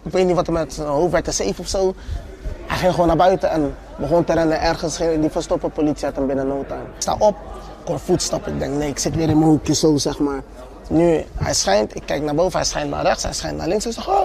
[0.03, 1.93] ik weet niet wat er met zijn hoofd werd, te safe of zo.
[2.65, 4.97] Hij ging gewoon naar buiten en begon te rennen ergens.
[4.97, 6.81] Die verstoppen politie had hem binnen no time.
[6.81, 7.35] Ik sta op,
[7.81, 8.53] ik hoor voetstappen.
[8.53, 10.41] Ik denk nee, ik zit weer in mijn hoekje zo zeg maar.
[10.89, 13.85] Nu, hij schijnt, ik kijk naar boven, hij schijnt naar rechts, hij schijnt naar links.
[13.85, 14.23] Ik zeg, oh,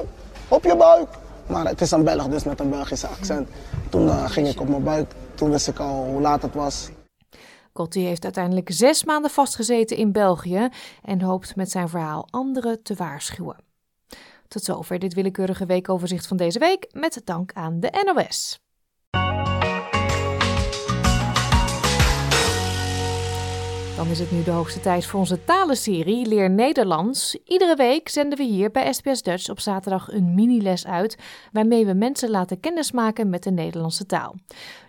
[0.48, 1.08] op je buik.
[1.50, 3.48] Maar het is een Belg, dus met een Belgische accent.
[3.88, 5.12] Toen uh, ging ik op mijn buik.
[5.34, 6.88] Toen wist ik al hoe laat het was.
[7.72, 10.68] Cotti heeft uiteindelijk zes maanden vastgezeten in België
[11.02, 13.56] en hoopt met zijn verhaal anderen te waarschuwen.
[14.48, 18.60] Tot zover dit willekeurige weekoverzicht van deze week, met dank aan de NOS.
[24.00, 27.38] Dan is het nu de hoogste tijd voor onze talenserie Leer Nederlands.
[27.44, 31.18] Iedere week zenden we hier bij SBS Dutch op zaterdag een mini-les uit,
[31.52, 34.34] waarmee we mensen laten kennismaken met de Nederlandse taal.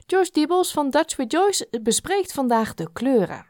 [0.06, 3.46] Joyce Diebels van Dutch with Joyce bespreekt vandaag de kleuren.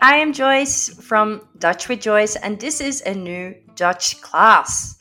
[0.00, 4.96] I am Joyce from Dutch with Joyce, and this is a new Dutch class.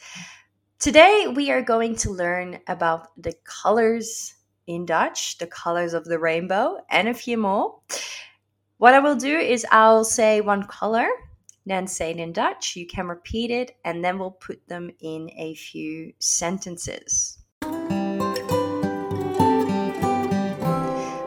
[0.79, 4.33] Today, we are going to learn about the colors
[4.65, 7.79] in Dutch, the colors of the rainbow, and a few more.
[8.77, 11.07] What I will do is I'll say one color,
[11.67, 12.75] then say it in Dutch.
[12.75, 17.37] You can repeat it, and then we'll put them in a few sentences.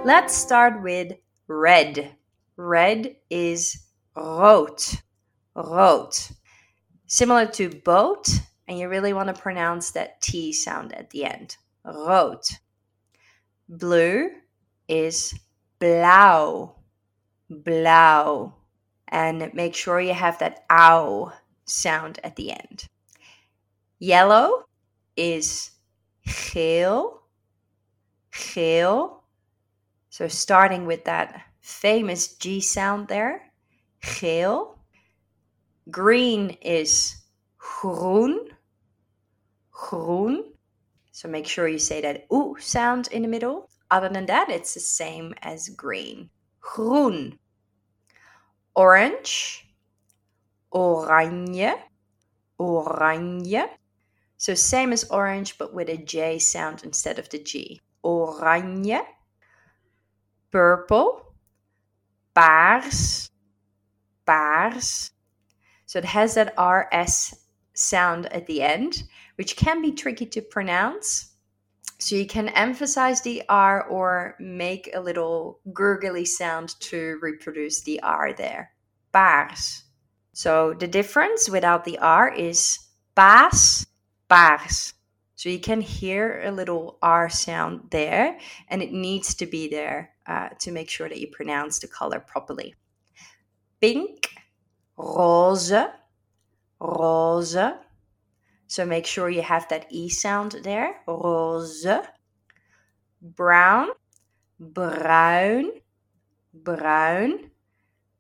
[0.03, 1.13] Let's start with
[1.47, 2.17] red.
[2.61, 4.79] Red is rood.
[5.55, 6.13] Rood.
[7.07, 8.29] Similar to boat,
[8.69, 11.57] and you really want to pronounce that T sound at the end.
[11.87, 12.43] Rood.
[13.67, 14.29] Blue
[14.89, 15.35] is
[15.79, 16.77] blau.
[17.49, 18.55] Blau.
[19.09, 21.33] And make sure you have that ow
[21.65, 22.85] sound at the end.
[23.99, 24.65] Yellow
[25.17, 25.71] is
[26.27, 27.23] geel.
[28.31, 29.25] Geel.
[30.11, 33.53] So starting with that famous G sound there.
[34.03, 34.79] Geel.
[35.91, 37.17] Green is
[37.59, 38.51] groen.
[39.71, 40.45] Groen.
[41.13, 43.69] So make sure you say that oo sound in the middle.
[43.91, 46.31] Other than that, it's the same as green.
[46.61, 47.39] Groen.
[48.75, 49.67] Orange.
[50.73, 51.75] Oranje.
[52.59, 53.69] Oranje.
[54.37, 57.81] So same as orange, but with a J sound instead of the G.
[58.05, 59.05] Oranje.
[60.51, 61.30] Purple.
[62.35, 63.31] Paars.
[64.27, 65.11] Paars.
[65.87, 67.35] So it has that RS
[67.75, 69.03] sound at the end,
[69.37, 71.35] which can be tricky to pronounce.
[71.99, 78.01] So you can emphasize the R or make a little gurgly sound to reproduce the
[78.03, 78.73] R there.
[79.13, 79.83] Paars.
[80.33, 82.79] So the difference without the R is
[83.17, 83.87] paas,
[84.31, 84.95] paars.
[85.41, 90.11] So you can hear a little R sound there, and it needs to be there
[90.27, 92.75] uh, to make sure that you pronounce the color properly.
[93.81, 94.29] Pink,
[94.99, 95.73] rose,
[96.79, 97.57] rose.
[98.67, 100.97] So make sure you have that E sound there.
[101.07, 101.87] Rose.
[103.23, 103.89] Brown,
[104.59, 105.73] bruin,
[106.53, 107.51] bruin.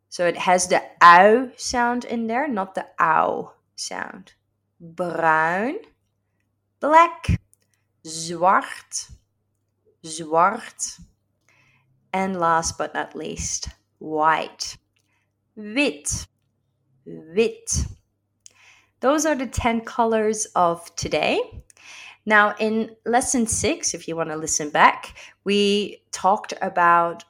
[0.08, 4.32] So it has the ow sound in there, not the ow sound.
[4.80, 5.80] Bruin,
[6.80, 7.40] black,
[8.04, 9.12] zwart,
[10.04, 11.00] zwart.
[12.12, 14.76] And last but not least, white.
[15.54, 16.26] Wit,
[17.06, 17.84] wit.
[19.00, 21.40] Those are the 10 colors of today.
[22.26, 27.24] Now, in lesson six, if you want to listen back, we talked about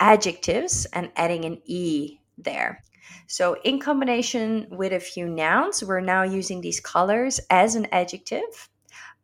[0.00, 2.82] adjectives and adding an E there.
[3.26, 8.68] So, in combination with a few nouns, we're now using these colors as an adjective.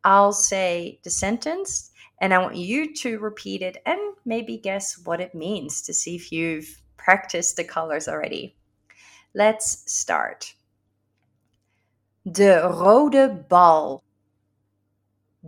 [0.04, 5.20] I'll say the sentence, and I want you to repeat it and maybe guess what
[5.20, 8.56] it means to see if you've practiced the colors already.
[9.34, 10.54] Let's start.
[12.30, 14.02] De rode bal.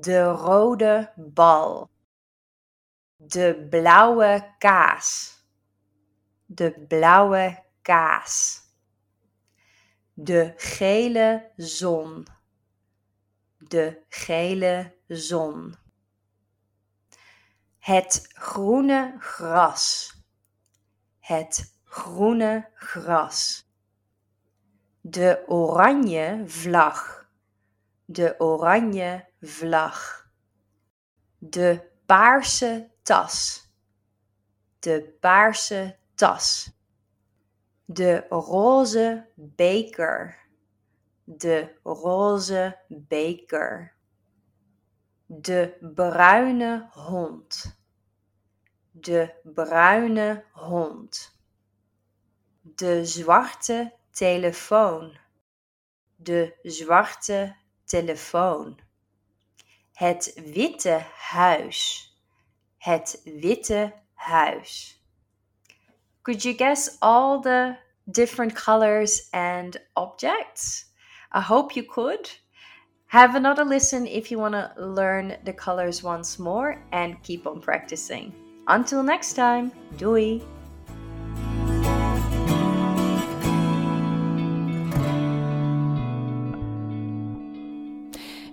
[0.01, 1.91] De rode bal.
[3.27, 5.37] De blauwe kaas.
[6.55, 8.62] De blauwe kaas.
[10.23, 12.27] De gele zon.
[13.68, 15.77] De gele zon.
[17.79, 20.14] Het groene gras.
[21.18, 23.68] Het groene gras.
[25.01, 27.29] De oranje vlag.
[28.05, 30.27] De oranje vlag.
[31.38, 33.66] De paarse tas.
[34.79, 36.72] De paarse tas.
[37.85, 40.41] De roze beker.
[41.37, 43.95] De roze beker.
[45.27, 47.77] De bruine hond.
[48.90, 51.40] De bruine hond.
[52.61, 55.18] De zwarte telefoon.
[56.16, 58.79] De zwarte telefoon.
[59.92, 62.11] Het witte huis.
[62.79, 65.01] Het witte huis.
[66.23, 70.91] Could you guess all the different colors and objects?
[71.35, 72.31] I hope you could.
[73.07, 77.61] Have another listen if you want to learn the colors once more and keep on
[77.61, 78.33] practicing.
[78.66, 80.42] Until next time, doei!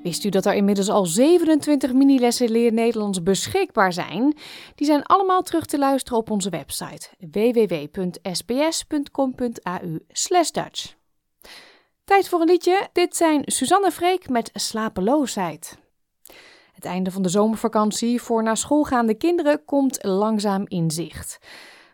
[0.03, 4.37] Wist u dat er inmiddels al 27 minilessen Leer Nederlands beschikbaar zijn?
[4.75, 7.99] Die zijn allemaal terug te luisteren op onze website www.sbs.com.au
[10.51, 10.98] Dutch.
[12.09, 12.87] Tijd voor een liedje.
[12.93, 15.77] Dit zijn Suzanne Freek met Slapeloosheid.
[16.73, 21.39] Het einde van de zomervakantie voor naar school gaande kinderen komt langzaam in zicht.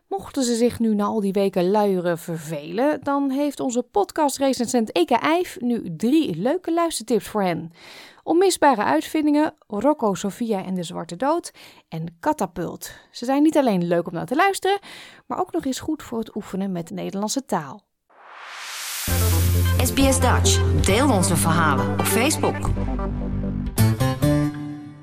[0.08, 5.16] Mochten ze zich nu na al die weken luieren vervelen, dan heeft onze podcastrecensent Eke
[5.16, 7.72] Eif nu drie leuke luistertips voor hen.
[8.24, 11.52] Onmisbare uitvindingen, Rocco, Sofia en de Zwarte Dood
[11.90, 12.92] en Catapult.
[13.12, 14.80] Ze zijn niet alleen leuk om naar te luisteren,
[15.28, 17.94] maar ook nog eens goed voor het oefenen met de Nederlandse taal.
[19.86, 20.82] SBS Dutch.
[20.86, 22.70] Deel onze verhalen op Facebook.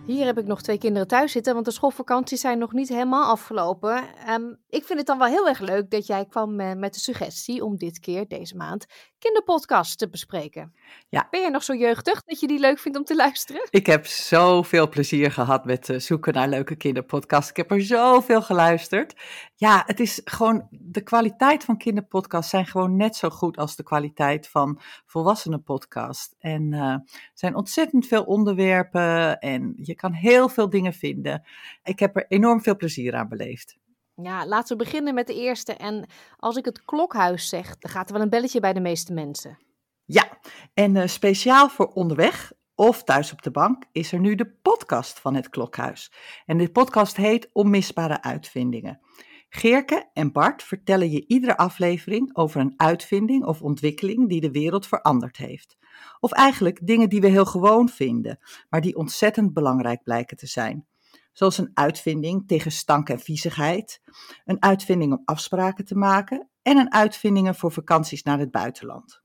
[0.06, 3.30] Hier heb ik nog twee kinderen thuis zitten, want de schoolvakanties zijn nog niet helemaal
[3.30, 4.04] afgelopen.
[4.28, 7.00] Um, ik vind het dan wel heel erg leuk dat jij kwam uh, met de
[7.00, 8.86] suggestie om dit keer, deze maand,
[9.18, 10.74] kinderpodcast te bespreken.
[11.08, 11.26] Ja.
[11.30, 13.66] Ben je nog zo jeugdig dat je die leuk vindt om te luisteren?
[13.70, 17.50] Ik heb zoveel plezier gehad met uh, zoeken naar leuke kinderpodcasts.
[17.50, 19.14] Ik heb er zoveel geluisterd.
[19.62, 23.82] Ja, het is gewoon, de kwaliteit van kinderpodcasts zijn gewoon net zo goed als de
[23.82, 26.34] kwaliteit van volwassenenpodcast.
[26.38, 31.44] En uh, er zijn ontzettend veel onderwerpen en je kan heel veel dingen vinden.
[31.82, 33.76] Ik heb er enorm veel plezier aan beleefd.
[34.14, 35.74] Ja, laten we beginnen met de eerste.
[35.74, 36.06] En
[36.36, 39.58] als ik het klokhuis zeg, dan gaat er wel een belletje bij de meeste mensen.
[40.04, 40.28] Ja,
[40.74, 45.20] en uh, speciaal voor onderweg of thuis op de bank is er nu de podcast
[45.20, 46.12] van het Klokhuis.
[46.46, 49.00] En de podcast heet Onmisbare Uitvindingen.
[49.54, 54.86] Geerke en Bart vertellen je iedere aflevering over een uitvinding of ontwikkeling die de wereld
[54.86, 55.76] veranderd heeft.
[56.20, 58.38] Of eigenlijk dingen die we heel gewoon vinden,
[58.68, 60.86] maar die ontzettend belangrijk blijken te zijn.
[61.32, 64.00] Zoals een uitvinding tegen stank en viezigheid,
[64.44, 69.22] een uitvinding om afspraken te maken en een uitvindingen voor vakanties naar het buitenland.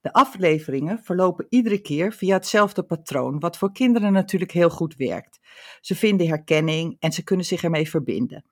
[0.00, 5.38] De afleveringen verlopen iedere keer via hetzelfde patroon, wat voor kinderen natuurlijk heel goed werkt.
[5.80, 8.44] Ze vinden herkenning en ze kunnen zich ermee verbinden.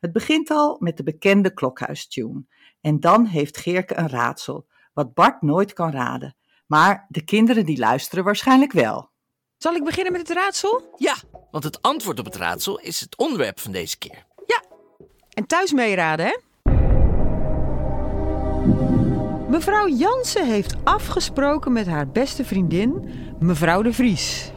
[0.00, 2.44] Het begint al met de bekende klokhuistune.
[2.80, 6.36] En dan heeft Geerke een raadsel, wat Bart nooit kan raden.
[6.66, 9.10] Maar de kinderen die luisteren waarschijnlijk wel.
[9.56, 10.94] Zal ik beginnen met het raadsel?
[10.96, 11.14] Ja,
[11.50, 14.26] want het antwoord op het raadsel is het onderwerp van deze keer.
[14.46, 14.62] Ja,
[15.28, 16.36] en thuis meeraden, hè?
[19.48, 24.52] Mevrouw Jansen heeft afgesproken met haar beste vriendin, mevrouw de Vries.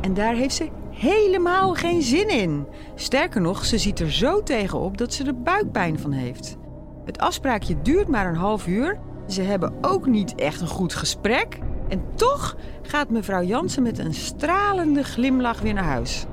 [0.00, 0.70] En daar heeft ze
[1.04, 2.66] helemaal geen zin in.
[2.94, 6.56] Sterker nog, ze ziet er zo tegenop dat ze er buikpijn van heeft.
[7.04, 8.98] Het afspraakje duurt maar een half uur.
[9.28, 11.58] Ze hebben ook niet echt een goed gesprek.
[11.88, 16.24] En toch gaat mevrouw Jansen met een stralende glimlach weer naar huis.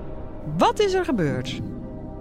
[0.58, 1.60] Wat is er gebeurd?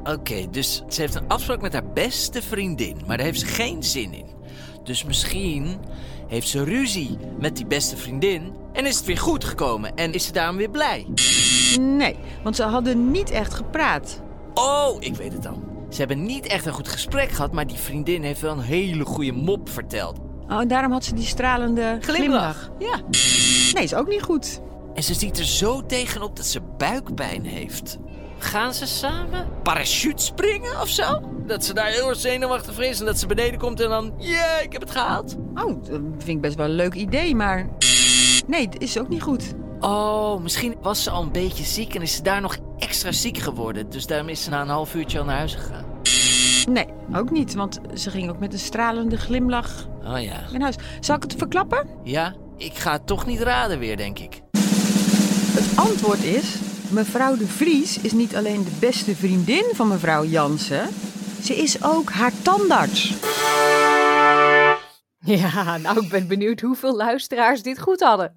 [0.05, 3.83] Oké, dus ze heeft een afspraak met haar beste vriendin, maar daar heeft ze geen
[3.83, 4.27] zin in.
[4.85, 5.79] Dus misschien
[6.27, 10.25] heeft ze ruzie met die beste vriendin en is het weer goed gekomen en is
[10.25, 11.07] ze daarom weer blij.
[11.79, 14.23] Nee, want ze hadden niet echt gepraat.
[14.55, 15.65] Oh, ik weet het dan.
[15.89, 19.05] Ze hebben niet echt een goed gesprek gehad, maar die vriendin heeft wel een hele
[19.05, 20.19] goede mop verteld.
[20.49, 22.71] Oh, en daarom had ze die stralende glimlach.
[22.79, 23.01] Ja.
[23.75, 24.61] Nee, is ook niet goed.
[24.95, 27.99] En ze ziet er zo tegenop dat ze buikpijn heeft.
[28.39, 31.21] Gaan ze samen parachute springen of zo?
[31.47, 34.13] Dat ze daar heel erg zenuwachtig voor is en dat ze beneden komt en dan...
[34.17, 35.37] Yeah, ik heb het gehaald.
[35.55, 37.69] Oh, dat vind ik best wel een leuk idee, maar...
[38.47, 39.55] Nee, is ook niet goed.
[39.81, 43.39] Oh, misschien was ze al een beetje ziek en is ze daar nog extra ziek
[43.39, 43.91] geworden.
[43.91, 45.85] Dus daarom is ze na een half uurtje al naar huis gegaan.
[46.69, 50.41] Nee, ook niet, want ze ging ook met een stralende glimlach Oh ja.
[50.53, 50.75] in huis.
[51.01, 51.89] Zal ik het verklappen?
[52.05, 54.41] Ja, ik ga het toch niet raden weer, denk ik.
[55.53, 56.55] Het antwoord is...
[56.91, 60.89] Mevrouw de Vries is niet alleen de beste vriendin van mevrouw Jansen...
[61.43, 63.15] ze is ook haar tandarts.
[65.25, 68.35] Ja, nou, ik ben benieuwd hoeveel luisteraars dit goed hadden.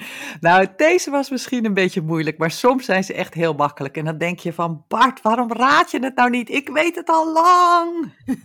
[0.40, 3.96] Nou, deze was misschien een beetje moeilijk, maar soms zijn ze echt heel makkelijk.
[3.96, 6.50] En dan denk je van, Bart, waarom raad je het nou niet?
[6.50, 7.88] Ik weet het al lang.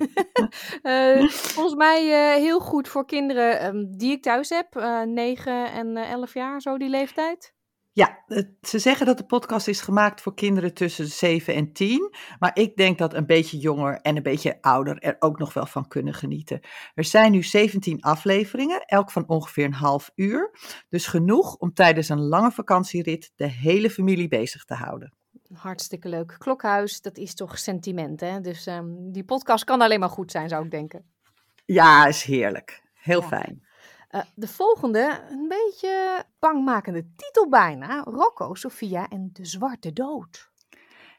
[0.82, 4.76] Eh, volgens mij eh, heel goed voor kinderen ehm, die ik thuis heb.
[4.76, 7.55] eh 9 en eh 11 jaar, zo die leeftijd.
[7.96, 8.24] Ja,
[8.62, 12.16] ze zeggen dat de podcast is gemaakt voor kinderen tussen 7 en 10.
[12.40, 15.66] Maar ik denk dat een beetje jonger en een beetje ouder er ook nog wel
[15.66, 16.60] van kunnen genieten.
[16.94, 20.52] Er zijn nu 17 afleveringen, elk van ongeveer een half uur.
[20.90, 25.14] Dus genoeg om tijdens een lange vakantierit de hele familie bezig te houden.
[25.54, 26.36] Hartstikke leuk.
[26.38, 28.40] Klokhuis, dat is toch sentiment, hè?
[28.42, 31.06] Dus ehm, die podcast kan alleen maar goed zijn, zou ik denken.
[31.66, 32.84] Ja, is heerlijk.
[32.94, 33.65] Heel fijn.
[34.10, 38.04] Eh, de volgende, een beetje bangmakende titel bijna.
[38.04, 40.54] Rocco, Sofia en de Zwarte Dood.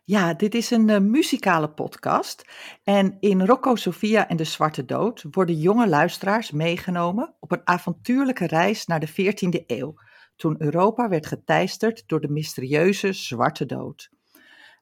[0.04, 2.44] Ja, dit is een eh, muzikale podcast.
[2.84, 8.46] En in Rocco, Sofia en de Zwarte Dood worden jonge luisteraars meegenomen op een avontuurlijke
[8.46, 9.94] reis naar de 14e eeuw,
[10.36, 14.10] toen Europa werd geteisterd door de mysterieuze Zwarte Dood.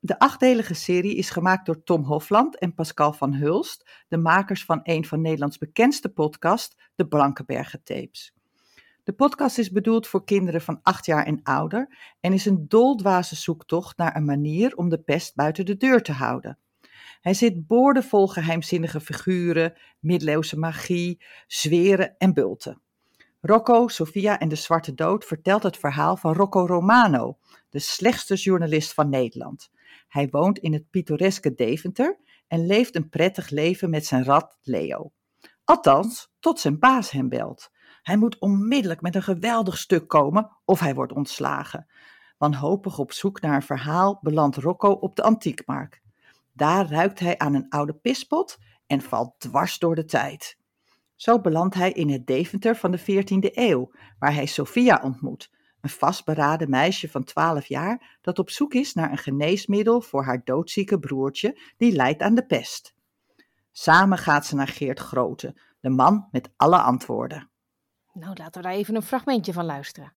[0.05, 4.81] De achtdelige serie is gemaakt door Tom Hofland en Pascal van Hulst, de makers van
[4.83, 8.35] een van Nederlands bekendste podcast, de Blankenbergen Tapes.
[9.05, 13.37] De podcast is bedoeld voor kinderen van 8 jaar en ouder en is een doldwaze
[13.37, 16.59] zoektocht naar een manier om de pest buiten de deur te houden.
[17.21, 22.83] Hij zit boordevol geheimzinnige figuren, middeleeuwse magie, zweren en bulten.
[23.41, 27.39] Rocco, Sofia en de Zwarte Dood vertelt het verhaal van Rocco Romano,
[27.71, 29.73] de slechtste journalist van Nederland.
[30.09, 35.13] Hij woont in het pittoreske Deventer en leeft een prettig leven met zijn rat Leo.
[35.65, 37.71] Althans, tot zijn baas hem belt.
[38.03, 41.87] Hij moet onmiddellijk met een geweldig stuk komen of hij wordt ontslagen.
[42.39, 46.01] Wanhopig op zoek naar een verhaal belandt Rocco op de antiekmarkt.
[46.53, 50.59] Daar ruikt hij aan een oude pispot en valt dwars door de tijd.
[51.15, 55.51] Zo belandt hij in het Deventer van de 14e eeuw, waar hij Sophia ontmoet,
[55.85, 60.41] een vastberaden meisje van 12 jaar dat op zoek is naar een geneesmiddel voor haar
[60.45, 62.95] doodzieke broertje die lijdt aan de pest.
[63.73, 67.51] Samen gaat ze naar Geert Grote, de man met alle antwoorden.
[68.13, 70.13] Nou, laten we daar even een fragmentje van luisteren.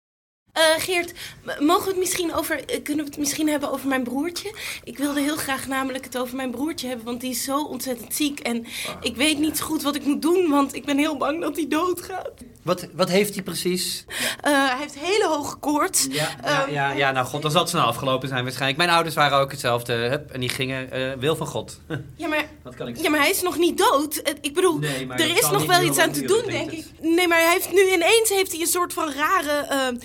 [0.58, 1.14] Eh, Geert,
[1.60, 4.54] mogen we het misschien over, eh, kunnen we het misschien hebben over mijn broertje?
[4.84, 8.16] Ik wilde heel graag namelijk het over mijn broertje hebben, want die is zo ontzettend
[8.16, 8.40] ziek.
[8.40, 8.66] En
[9.02, 11.56] ik weet niet zo goed wat ik moet doen, want ik ben heel bang dat
[11.56, 12.32] hij doodgaat.
[12.64, 14.06] Wat, wat heeft hij precies?
[14.42, 16.08] Eh, hij heeft hele hoge koorts.
[16.10, 18.78] Ja, ja, Ehm, ja, ja, nou god, dan zal het snel afgelopen zijn waarschijnlijk.
[18.78, 19.94] Mijn ouders waren ook hetzelfde.
[19.94, 21.80] Hup, en die gingen, wil van God.
[22.16, 24.22] Ja maar, Wat kan ik ja, maar hij is nog niet dood.
[24.42, 26.86] Ik bedoel, Nee, er is nog wel iets aan te doen, denk ik.
[27.02, 29.98] Nee, maar hij heeft nu ineens heeft hij een soort van rare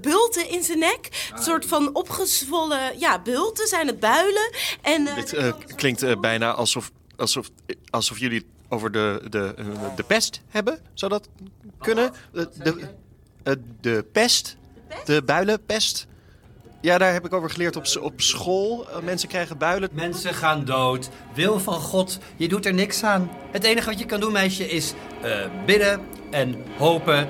[0.00, 1.30] bulten in zijn nek.
[1.34, 4.50] Een soort van opgezwollen, ja, bulten zijn het builen.
[4.82, 7.50] En, eh, Dit eh, klinkt eh, bijna alsof, alsof,
[7.90, 9.54] alsof jullie het over de, de,
[9.96, 10.80] de pest hebben.
[10.94, 11.28] Zou dat
[11.78, 12.12] kunnen?
[12.32, 12.48] De,
[13.42, 14.56] de, de pest?
[15.04, 16.06] De builenpest?
[16.84, 18.86] Ja, daar heb ik over geleerd op, op school.
[19.02, 19.88] Mensen krijgen builen.
[19.92, 21.08] Mensen gaan dood.
[21.34, 23.30] Wil van God, je doet er niks aan.
[23.50, 24.92] Het enige wat je kan doen, meisje, is
[25.22, 27.28] eh, bidden en hopen.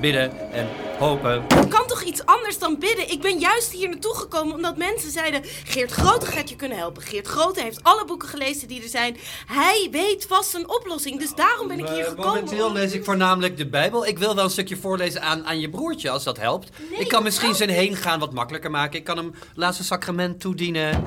[0.00, 0.68] Bidden en
[0.98, 1.44] hopen.
[1.54, 3.10] Het kan toch iets anders dan bidden?
[3.10, 5.40] Ik ben juist hier naartoe gekomen omdat mensen zeiden...
[5.64, 7.02] Geert Grote gaat je kunnen helpen.
[7.02, 9.16] Geert Grote heeft alle boeken gelezen die er zijn.
[9.46, 11.18] Hij weet vast een oplossing.
[11.18, 12.28] Dus daarom ben ik hier Eh, gekomen.
[12.34, 14.06] Momenteel lees ik voornamelijk de Bijbel.
[14.06, 16.70] Ik wil wel een stukje voorlezen aan, aan je broertje, als dat helpt.
[16.98, 18.98] ik kan misschien zijn heen gaan wat makkelijker maken.
[18.98, 21.04] Ik kan hem laatste sacrament toedienen.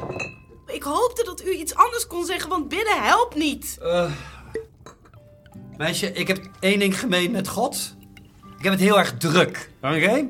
[0.67, 3.77] Ik hoopte dat u iets anders kon zeggen, want bidden helpt niet.
[3.81, 4.11] Eh,
[5.77, 7.97] meisje, ik heb één ding gemeen met God.
[8.59, 9.71] Ik heb het heel erg druk.
[9.81, 10.29] Oké?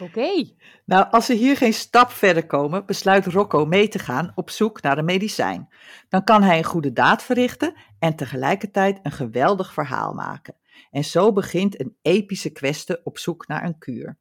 [0.00, 0.44] Oké.
[0.84, 4.82] Nou, als ze hier geen stap verder komen, besluit Rocco mee te gaan op zoek
[4.82, 5.68] naar een medicijn.
[6.08, 10.54] Dan kan hij een goede daad verrichten en tegelijkertijd een geweldig verhaal maken.
[10.90, 14.18] En zo begint een epische kweste op zoek naar een kuur.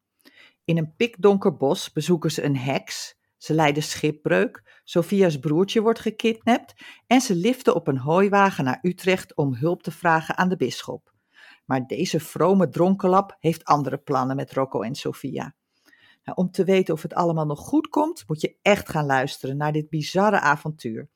[0.63, 3.15] In een pikdonker bos bezoeken ze een heks.
[3.37, 4.81] Ze lijden schipbreuk.
[4.83, 6.73] Sophia's broertje wordt gekidnapt.
[7.07, 11.13] En ze liften op een hooiwagen naar Utrecht om hulp te vragen aan de bisschop.
[11.65, 15.55] Maar deze vrome dronkenlap heeft andere plannen met Rocco en Sophia.
[16.23, 19.57] Nou, om te weten of het allemaal nog goed komt, moet je echt gaan luisteren
[19.57, 21.09] naar dit bizarre avontuur.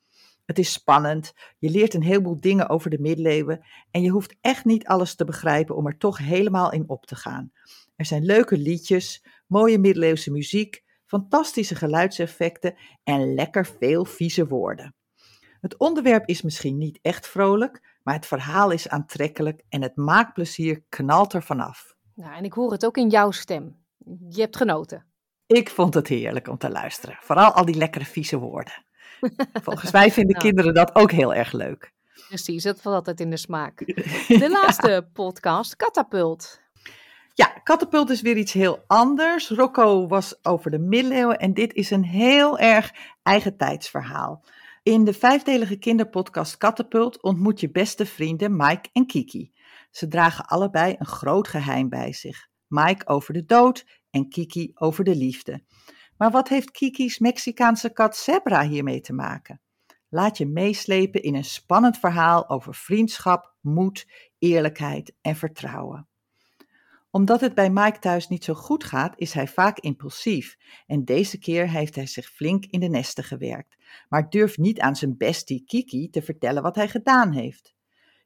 [0.46, 4.66] Het is spannend, je leert een heleboel dingen over de middeleeuwen en je hoeft echt
[4.66, 7.52] niet alles te begrijpen om er toch helemaal in op te gaan.
[7.96, 14.96] Er zijn leuke liedjes, mooie middeleeuwse muziek, fantastische geluidseffecten en lekker veel vieze woorden.
[15.62, 20.84] Het onderwerp is misschien niet echt vrolijk, maar het verhaal is aantrekkelijk en het maakplezier
[20.90, 21.96] knalt er vanaf.
[22.16, 23.78] Nou, en ik hoor het ook in jouw stem.
[24.30, 25.06] Je hebt genoten.
[25.48, 27.18] Ik vond het heerlijk om te luisteren.
[27.22, 28.74] Vooral al die lekkere vieze woorden.
[29.64, 30.46] Volgens mij vinden Nou.
[30.46, 31.94] kinderen dat ook heel erg leuk.
[32.28, 33.78] Precies, dat valt altijd in de smaak.
[34.28, 36.62] De laatste podcast, Catapult.
[37.34, 39.50] Ja, Katapult is weer iets heel anders.
[39.50, 42.94] Rocco was over de middeleeuwen en dit is een heel erg
[43.24, 44.44] eigen tijdsverhaal.
[44.90, 49.54] In de vijfdelige kinderpodcast Katapult ontmoet je beste vrienden Mike en Kiki.
[49.92, 52.48] Ze dragen allebei een groot geheim bij zich.
[52.68, 55.64] Mike over de dood en Kiki over de liefde.
[56.18, 59.62] Maar wat heeft Kiki's Mexicaanse kat Zebra hiermee te maken?
[60.08, 66.09] Laat je meeslepen in een spannend verhaal over vriendschap, moed, eerlijkheid en vertrouwen.
[67.12, 70.58] Omdat het bij Mike thuis niet zo goed gaat, is hij vaak impulsief.
[70.86, 73.78] En deze keer heeft hij zich flink in de nesten gewerkt,
[74.10, 77.76] maar durft niet aan zijn bestie Kiki te vertellen wat hij gedaan heeft.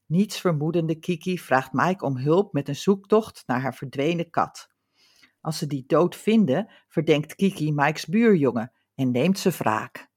[0.06, 4.70] Niets vermoedende Kiki vraagt Mike om hulp met een zoektocht naar haar verdwenen kat.
[5.42, 10.12] Als ze die dood vinden, verdenkt Kiki Mike's buurjongen en neemt ze wraak.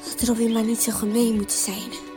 [0.00, 2.11] Had Robin maar niet zo gemeen moeten zijn.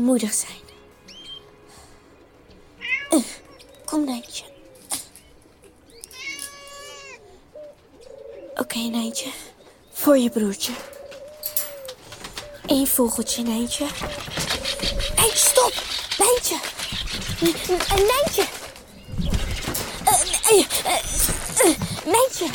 [0.00, 0.62] Moedig zijn.
[3.10, 3.18] Eh,
[3.84, 4.44] Kom, Nijntje.
[8.54, 9.30] Oké, Nijntje.
[9.92, 10.72] Voor je broertje.
[12.66, 13.86] Eén vogeltje, Nijntje.
[15.14, 15.72] Hé, stop!
[16.18, 16.56] Nijntje!
[17.88, 18.44] Nijntje!
[20.04, 20.20] Eh,
[20.50, 20.66] eh,
[21.64, 22.46] eh, Nijntje!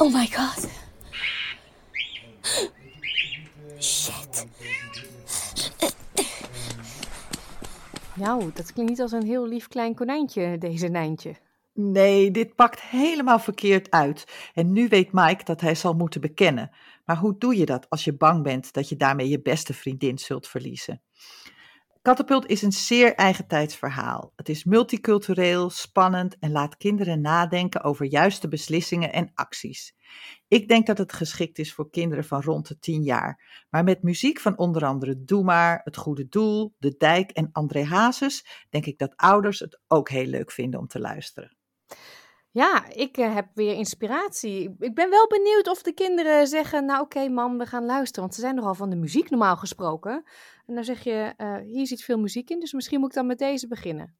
[0.00, 0.68] Oh my god.
[3.78, 4.46] Shit.
[8.14, 11.36] Nou, dat klinkt niet als een heel lief klein konijntje, deze Nijntje.
[11.74, 14.50] Nee, dit pakt helemaal verkeerd uit.
[14.54, 16.70] En nu weet Mike dat hij zal moeten bekennen.
[17.04, 20.18] Maar hoe doe je dat als je bang bent dat je daarmee je beste vriendin
[20.18, 21.02] zult verliezen?
[22.02, 24.32] Katapult is een zeer eigentijds verhaal.
[24.36, 29.94] Het is multicultureel, spannend en laat kinderen nadenken over juiste beslissingen en acties.
[30.48, 33.64] Ik denk dat het geschikt is voor kinderen van rond de 10 jaar.
[33.70, 37.84] Maar met muziek van onder andere Doe maar, Het Goede Doel, De Dijk en André
[37.84, 41.56] Hazes denk ik dat ouders het ook heel leuk vinden om te luisteren.
[42.52, 44.74] Ja, ik eh, heb weer inspiratie.
[44.78, 48.20] Ik ben wel benieuwd of de kinderen zeggen, nou oké mam, we gaan luisteren.
[48.20, 50.24] Want ze zijn nogal van de muziek normaal gesproken.
[50.66, 53.26] En dan zeg je, eh, hier zit veel muziek in, dus misschien moet ik dan
[53.26, 54.18] met deze beginnen.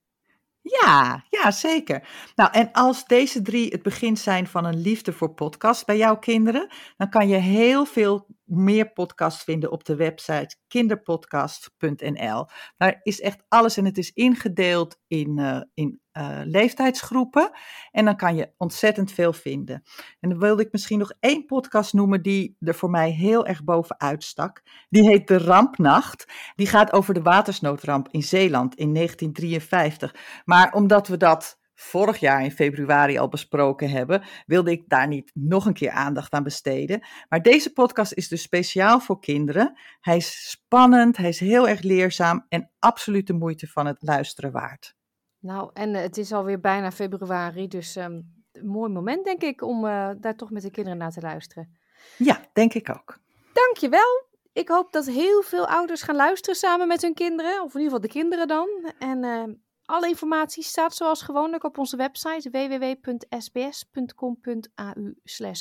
[0.62, 2.09] Ja, ja, zeker.
[2.35, 6.18] Nou, en als deze drie het begin zijn van een liefde voor podcast bij jouw
[6.18, 12.46] kinderen, dan kan je heel veel meer podcasts vinden op de website kinderpodcast.nl.
[12.76, 17.51] Daar is echt alles en het is ingedeeld in, uh, in uh, leeftijdsgroepen.
[17.90, 19.82] En dan kan je ontzettend veel vinden.
[20.20, 23.64] En dan wilde ik misschien nog één podcast noemen die er voor mij heel erg
[23.64, 24.62] bovenuit stak.
[24.88, 26.32] Die heet De Rampnacht.
[26.55, 30.14] Die gaat over de watersnoodramp in Zeeland in 1953.
[30.44, 35.31] Maar omdat we dat vorig jaar in februari al besproken hebben, wilde ik daar niet
[35.35, 37.03] nog een keer aandacht aan besteden.
[37.28, 39.78] Maar deze podcast is dus speciaal voor kinderen.
[40.01, 44.53] Hij is spannend, hij is heel erg leerzaam en absoluut de moeite van het luisteren
[44.53, 44.95] waard.
[45.39, 49.62] Nou, en uh, het is alweer bijna februari, dus um, een mooi moment denk ik
[49.62, 51.78] om uh, daar toch met de kinderen naar te luisteren.
[52.16, 53.18] Ja, denk ik ook.
[53.53, 54.28] Dankjewel.
[54.53, 57.83] Ik hoop dat heel veel ouders gaan luisteren samen met hun kinderen, of in ieder
[57.83, 58.68] geval de kinderen dan.
[58.99, 59.43] En uh,
[59.91, 63.55] alle informatie staat zoals gewoonlijk op onze website www.sbs.com.au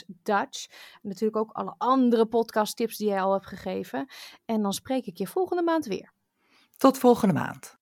[0.07, 0.67] Dutch.
[1.01, 4.09] Natuurlijk ook alle andere podcasttips die jij al hebt gegeven.
[4.45, 6.13] En dan spreek ik je volgende maand weer.
[6.77, 7.78] Tot volgende maand.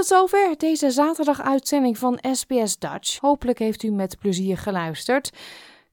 [0.00, 3.18] Tot zover deze zaterdag-uitzending van SBS Dutch.
[3.18, 5.30] Hopelijk heeft u met plezier geluisterd.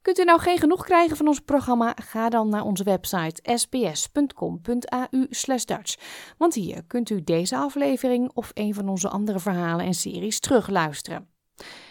[0.01, 1.95] Kunt u nou geen genoeg krijgen van ons programma?
[2.01, 5.27] Ga dan naar onze website sbs.com.au
[5.65, 5.95] Dutch.
[6.37, 11.29] Want hier kunt u deze aflevering of een van onze andere verhalen en series terugluisteren.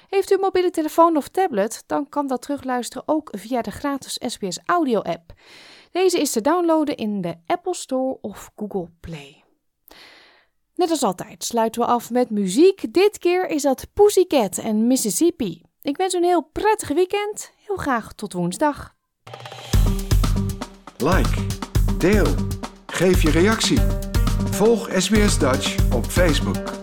[0.08, 4.18] Heeft u een mobiele telefoon of tablet, dan kan dat terugluisteren ook via de gratis
[4.26, 5.32] SBS Audio app.
[5.90, 9.45] Deze is te downloaden in de Apple Store of Google Play.
[10.76, 12.94] Net als altijd sluiten we af met muziek.
[12.94, 15.62] Dit keer is dat Pussycat en Mississippi.
[15.82, 17.52] Ik wens een heel prettig weekend.
[17.66, 18.94] Heel graag tot woensdag.
[20.96, 21.46] Like,
[21.98, 22.26] deel,
[22.86, 23.78] geef je reactie.
[24.50, 26.75] Volg SBS Dutch op Facebook.